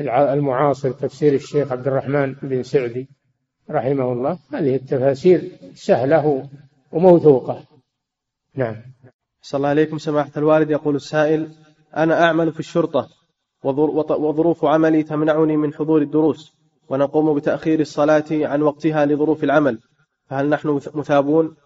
[0.00, 3.08] المعاصر تفسير الشيخ عبد الرحمن بن سعدي
[3.70, 4.38] رحمه الله.
[4.52, 6.48] هذه التفاسير سهلة
[6.92, 7.64] وموثوقة.
[8.54, 8.76] نعم.
[9.42, 10.70] صلى الله عليكم سماحة الوالد.
[10.70, 11.48] يقول السائل
[11.96, 13.15] أنا أعمل في الشرطة.
[13.64, 16.56] وظروف عملي تمنعني من حضور الدروس
[16.88, 19.78] ونقوم بتأخير الصلاة عن وقتها لظروف العمل.
[20.26, 21.56] فهل نحن مثابون؟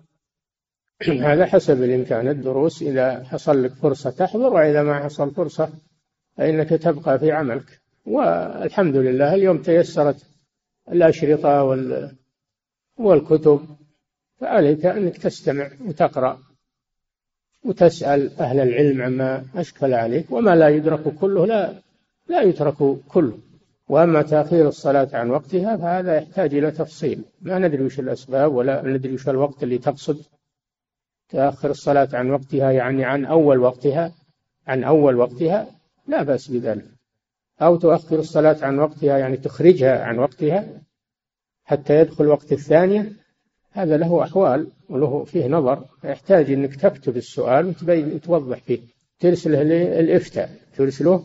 [1.28, 2.28] هذا حسب الإمكان.
[2.28, 5.70] الدروس إذا حصل لك فرصة تحضر وإذا ما حصل فرصة
[6.36, 7.80] فإنك تبقى في عملك.
[8.06, 10.26] والحمد لله اليوم تيسرت
[10.92, 12.16] الأشرطة وال
[12.98, 13.66] والكتب
[14.40, 16.49] فعليك أنك تستمع وتقرأ.
[17.64, 21.82] وتسأل أهل العلم عما أشكل عليك وما لا يدرك كله لا
[22.28, 22.76] لا يترك
[23.08, 23.38] كله.
[23.88, 27.24] وأما تأخير الصلاة عن وقتها فهذا يحتاج إلى تفصيل.
[27.42, 30.22] ما ندري وش الأسباب ولا ندري وش الوقت اللي تقصد.
[31.28, 34.12] تأخر الصلاة عن وقتها يعني عن أول وقتها
[34.66, 35.66] عن أول وقتها
[36.08, 36.84] لا بأس بذلك.
[37.62, 40.68] أو تؤخر الصلاة عن وقتها يعني تخرجها عن وقتها
[41.64, 43.12] حتى يدخل وقت الثانية
[43.72, 45.84] هذا له أحوال وله فيه نظر.
[46.04, 48.80] يحتاج أنك تكتب السؤال وتبين وتوضح فيه.
[49.20, 51.24] ترسله للإفتاء ترسله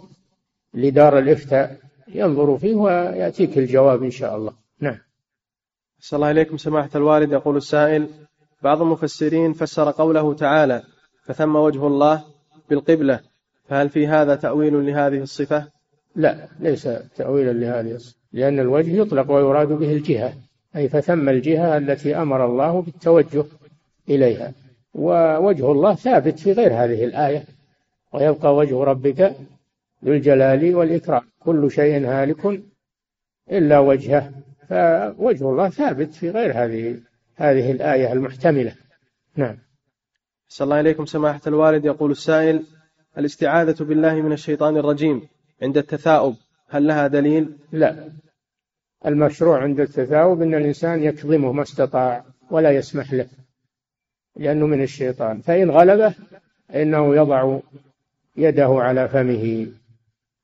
[0.74, 1.78] لدار الإفتاء.
[2.08, 4.54] ينظر فيه ويأتيك الجواب إن شاء الله.
[4.80, 4.98] نعم.
[6.00, 7.32] صلى الله عليكم سماحة الوالد.
[7.32, 8.10] يقول السائل
[8.62, 10.84] بعض المفسرين فسر قوله تعالى
[11.24, 12.24] فثم وجه الله
[12.70, 13.20] بالقبلة.
[13.68, 15.68] فهل في هذا تأويل لهذه الصفة؟
[16.16, 18.18] لا ليس تأويلا لهذه الصفة.
[18.34, 20.34] لأن الوجه يطلق ويراد به الجهة.
[20.76, 23.46] أي فثم الجهة التي أمر الله بالتوجه
[24.10, 24.54] إليها.
[24.94, 27.44] ووجه الله ثابت في غير هذه الآية.
[28.14, 29.36] ويبقى وجه ربك
[30.06, 31.22] ذو الجلال والإكرام.
[31.40, 32.62] كل شيء هالك
[33.52, 34.32] إلا وجهه.
[34.70, 37.00] فوجه الله ثابت في غير هذه
[37.36, 38.76] هذه الآية المحتملة.
[39.36, 39.58] نعم.
[40.48, 41.86] صلى الله إليكم سماحة الوالد.
[41.86, 42.64] يقول السائل
[43.18, 45.22] الاستعاذة بالله من الشيطان الرجيم.
[45.62, 46.36] عند التثاؤب
[46.70, 48.10] هل لها دليل؟ لا.
[49.06, 53.28] المشروع عند التثاؤب أن الإنسان يكظمه ما استطاع ولا يسمح له
[54.36, 55.42] لأنه من الشيطان.
[55.42, 56.14] فإن غلبه
[56.70, 57.60] فإنه يضع
[58.38, 59.68] يده على فمه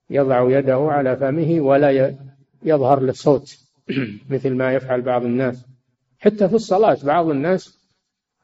[0.09, 2.16] يضع يده على فمه ولا
[2.64, 3.57] يظهر له صوت
[4.30, 5.66] مثل ما يفعل بعض الناس.
[6.20, 7.82] حتى في الصلاة بعض الناس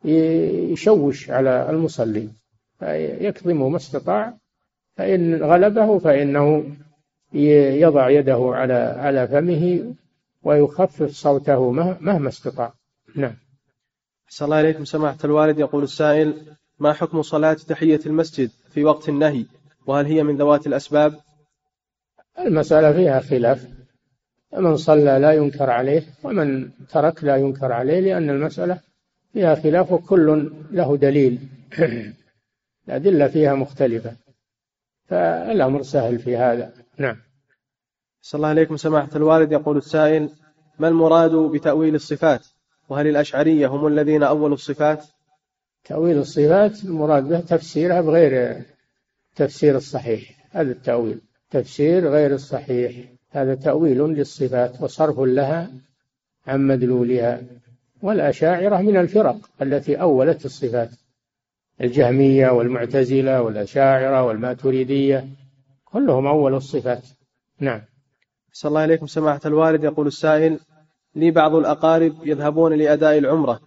[0.06, 2.30] يشوش على المصلي
[3.22, 4.34] يكظمه ما استطاع
[4.98, 6.66] فإن غلبه فإنه
[7.34, 9.94] يضع يده على على فمه
[10.48, 12.74] ويخفف صوته مهما استطاع.
[13.16, 13.36] نعم.
[14.30, 15.60] صلى الله عليكم سماحة الوالد.
[15.60, 19.46] يقول السائل ما حكم صلاة تحية المسجد في وقت النهي؟
[19.88, 21.20] وهل هي من ذوات الأسباب؟
[22.40, 23.68] المسألة فيها خلاف.
[24.54, 28.80] من صلى لا ينكر عليه ومن ترك لا ينكر عليه لأن المسألة
[29.34, 31.40] فيها خلاف وكل له دليل.
[32.88, 34.16] الأدلة فيها مختلفة
[35.06, 36.74] فالأمر سهل في هذا.
[36.98, 37.27] نعم.
[38.28, 39.52] صلى الله عليكم سماحة الوالد.
[39.52, 40.30] يقول السائل
[40.80, 42.48] ما المراد بتأويل الصفات؟
[42.90, 45.06] وهل الأشعرية هم الذين أولوا الصفات؟
[45.86, 48.62] تأويل الصفات المراد به تفسيرها بغير
[49.36, 50.48] تفسير الصحيح.
[50.52, 51.22] هذا التأويل.
[51.52, 52.96] تفسير غير الصحيح.
[53.30, 55.72] هذا تأويل للصفات وصرف لها
[56.48, 57.42] عن مدلولها.
[58.02, 60.90] والأشاعرة من الفرق التي أولت الصفات
[61.82, 65.28] الجهمية والمعتزلة والأشاعرة والماتريدية
[65.86, 67.04] كلهم أولوا الصفات.
[67.60, 67.82] نعم.
[68.58, 69.84] صلى الله عليكم سماحة الوالد.
[69.84, 70.60] يقول السائل
[71.16, 73.60] لي بعض الأقارب يذهبون لأداء العمرة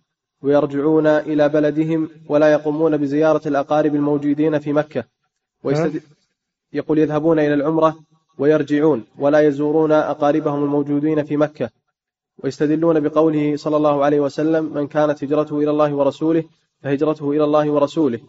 [0.42, 5.04] ويرجعون إلى بلدهم ولا يقومون بزيارة الأقارب الموجودين في مكة.
[5.64, 6.02] ويستد...
[6.72, 7.96] يقول يذهبون إلى العمرة
[8.38, 11.70] ويرجعون ولا يزورون أقاربهم الموجودين في مكة.
[12.44, 16.44] ويستدلون بقوله صلى الله عليه وسلم من كانت هجرته إلى الله ورسوله
[16.82, 18.20] فهجرته إلى الله ورسوله.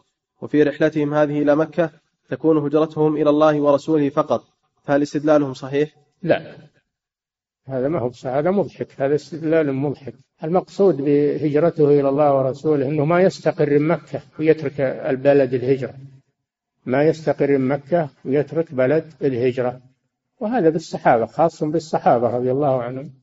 [0.41, 1.89] وفي رحلتهم هذه إلى مكة
[2.30, 4.43] تكون هجرتهم إلى الله ورسوله فقط.
[4.84, 6.55] فهل استدلالهم صحيح؟ لا.
[7.67, 9.01] هذا ما هو هذا مضحك.
[9.01, 10.13] هذا استدلال مضحك.
[10.43, 15.93] المقصود بهجرته إلى الله ورسوله أنه ما يستقر مكة ويترك البلد الهجرة.
[16.86, 19.82] ما يستقر مكة ويترك بلد الهجرة.
[20.39, 23.13] وهذا بالصحابة خاص بالصحابة رضي الله عنهم.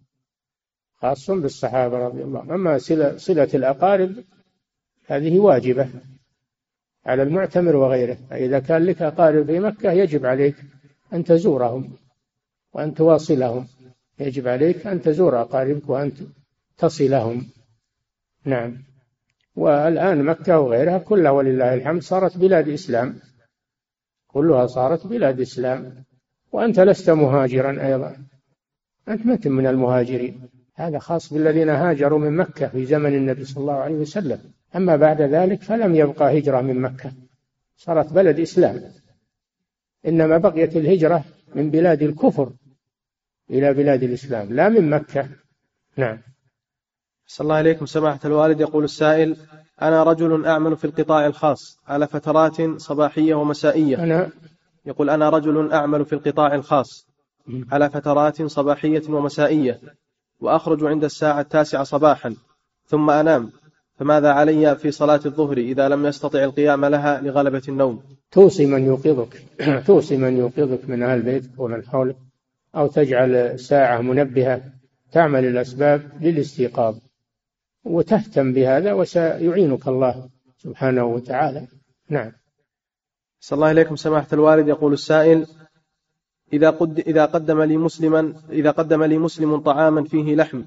[0.96, 2.52] خاص بالصحابة رضي الله عنهم.
[2.52, 4.24] أما صلة, صلة الأقارب
[5.06, 5.88] هذه واجبة
[7.06, 8.18] على المعتمر وغيره.
[8.30, 10.56] فإذا كان لك أقارب في مكة يجب عليك
[11.12, 11.96] أن تزورهم.
[12.72, 13.66] وأن تواصلهم.
[14.20, 16.12] يجب عليك أن تزور أقاربك وأن
[16.78, 17.46] تصلهم.
[18.44, 18.76] نعم.
[19.56, 23.14] والآن مكة وغيرها كلها ولله الحمد صارت بلاد إسلام.
[24.28, 26.04] كلها صارت بلاد إسلام.
[26.52, 28.16] وأنت لست مهاجرا أيضا.
[29.08, 30.48] أنت متى من المهاجرين.
[30.74, 34.40] هذا خاص بالذين هاجروا من مكة في زمن النبي صلى الله عليه وسلم.
[34.76, 37.12] أما بعد ذلك فلم يبقى هجرة من مكة.
[37.76, 38.80] صارت بلد إسلام.
[40.06, 42.52] إنما بقيت الهجرة من بلاد الكفر
[43.50, 45.28] إلى بلاد الإسلام لا من مكة.
[45.96, 46.18] نعم.
[47.26, 48.60] صلى الله عليكم سماحة الوالد.
[48.60, 49.36] يقول السائل
[49.82, 54.02] أنا رجل أعمل في القطاع الخاص على فترات صباحية ومسائية.
[54.02, 54.30] أنا؟
[54.86, 57.08] يقول أنا رجل أعمل في القطاع الخاص
[57.72, 59.80] على فترات صباحية ومسائية
[60.40, 62.34] وأخرج عند الساعة التاسعة صباحا
[62.86, 63.52] ثم أنام.
[63.98, 69.42] فماذا علي في صلاة الظهر إذا لم يستطع القيام لها لغلبة النوم؟ توصي من يوقظك.
[69.86, 72.16] توصي من يوقظك من أهل بيتك ومن حولك.
[72.76, 74.62] أو تجعل ساعة منبهة
[75.12, 76.96] تعمل الأسباب للاستيقاظ.
[77.84, 80.28] وتهتم بهذا وسيعينك الله
[80.58, 81.66] سبحانه وتعالى.
[82.08, 82.32] نعم.
[83.40, 84.68] صلى الله عليكم سماحة الوالد.
[84.68, 85.46] يقول السائل
[86.52, 90.62] إذا قد إذا قدم لي مسلما إذا قدم لي مسلم طعاما فيه لحم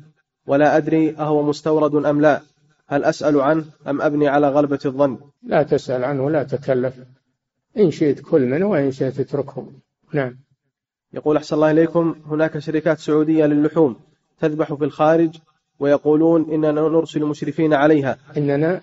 [0.47, 2.41] ولا أدري أهو مستورد أم لا
[2.91, 6.99] هل أسأل عنه أم أبني على غلبة الظن؟ لا تسأل عنه لا تكلف.
[7.77, 9.67] إن شئت كل منه وإن شئت اتركه
[10.13, 10.37] نعم.
[11.13, 13.95] يقول أحسن الله إليكم هناك شركات سعودية للحوم
[14.39, 15.37] تذبح في الخارج
[15.79, 18.17] ويقولون إننا نرسل مشرفين عليها.
[18.37, 18.81] إننا؟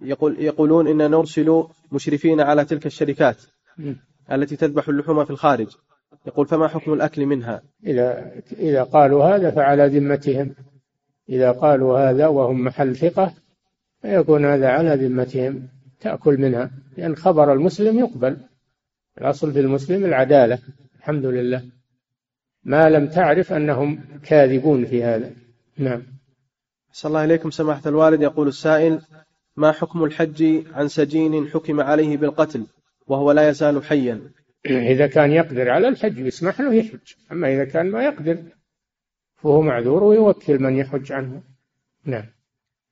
[0.00, 3.36] يقول يقولون إننا نرسل مشرفين على تلك الشركات
[4.32, 5.76] التي تذبح اللحوم في الخارج.
[6.26, 10.54] يقول فما حكم الأكل منها؟ إذا إذا قالوا هذا فعلى ذمتهم.
[11.28, 13.34] إذا قالوا هذا وهم محل ثقة
[14.02, 15.68] فيكون هذا على ذمتهم
[16.00, 18.36] تأكل منها لأن خبر المسلم يقبل.
[19.20, 20.58] الأصل في المسلم العدالة
[20.98, 21.62] الحمد لله.
[22.64, 25.30] ما لم تعرف أنهم كاذبون في هذا.
[25.78, 26.02] نعم.
[26.92, 28.22] صلى الله إليكم سماحة الوالد.
[28.22, 29.00] يقول السائل
[29.56, 32.66] ما حكم الحج عن سجين حكم عليه بالقتل
[33.06, 34.20] وهو لا يزال حيا؟
[34.66, 37.14] إذا كان يقدر على الحج يسمح له يحج.
[37.32, 38.38] أما إذا كان ما يقدر
[39.42, 41.42] فهو معذور ويوكل من يحج عنه.
[42.04, 42.24] نعم.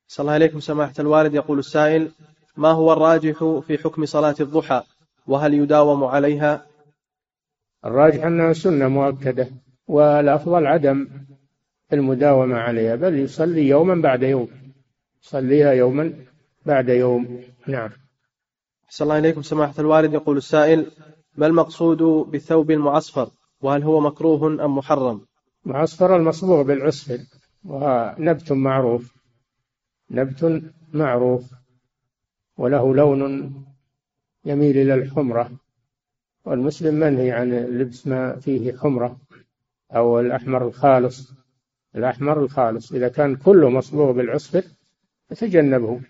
[0.09, 1.35] صلى الله عليكم سماحة الوالد.
[1.35, 2.11] يقول السائل
[2.57, 4.83] ما هو الراجح في حكم صلاة الضحى؟
[5.27, 6.67] وهل يداوم عليها؟
[7.85, 9.49] الراجح أنها سنة مؤكدة
[9.89, 11.09] والأفضل عدم
[11.93, 14.49] المداومة عليها بل يصلي يوما بعد يوم.
[15.25, 16.13] يصليها يوما
[16.67, 17.43] بعد يوم.
[17.67, 17.91] نعم.
[18.89, 20.13] صلى الله عليكم سماحة الوالد.
[20.15, 20.87] يقول السائل
[21.37, 23.31] ما المقصود بالثوب المعصفر؟
[23.61, 25.21] وهل هو مكروه أم محرم؟
[25.67, 27.19] معصفر المصبوغ بالعصفر
[27.65, 29.17] ونبت معروف
[30.11, 30.63] نبت
[30.93, 31.55] معروف
[32.57, 33.55] وله لون
[34.45, 35.51] يميل إلى الحمرة.
[36.45, 39.21] والمسلم منهي عن لبس ما فيه حمرة
[39.93, 41.33] أو الأحمر الخالص.
[41.97, 44.63] الأحمر الخالص إذا كان كله مصبوغ بالعصفر
[45.31, 46.01] يتجنبه.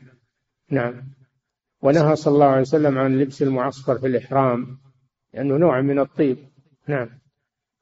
[0.70, 0.94] نعم.
[1.82, 4.78] ونهى صلى الله عليه وسلم عن لبس المعصفر في الإحرام
[5.34, 6.38] لأنه نوع من الطيب.
[6.88, 7.08] نعم.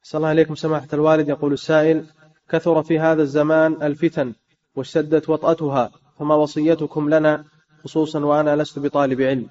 [0.05, 1.29] صلى الله عليكم سماحة الوالد.
[1.29, 2.05] يقول السائل
[2.49, 4.33] كثر في هذا الزمان الفتن
[4.75, 7.45] واشتدت وطأتها فما وصيتكم لنا
[7.83, 9.49] خصوصا وأنا لست بطالب علم.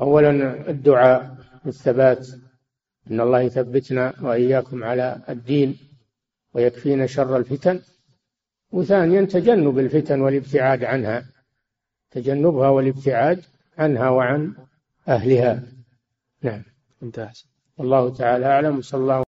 [0.00, 0.30] أولا
[0.70, 2.28] الدعاء بالثبات
[3.10, 5.78] أن الله يثبتنا وإياكم على الدين
[6.54, 7.80] ويكفينا شر الفتن.
[8.72, 11.24] وثانيا تجنب الفتن والابتعاد عنها
[12.10, 13.44] تجنبها والابتعاد
[13.78, 14.54] عنها وعن
[15.08, 15.62] أهلها.
[16.42, 16.62] نعم.
[17.02, 17.32] انتهى.
[17.78, 19.29] والله تعالى أعلم صلى الله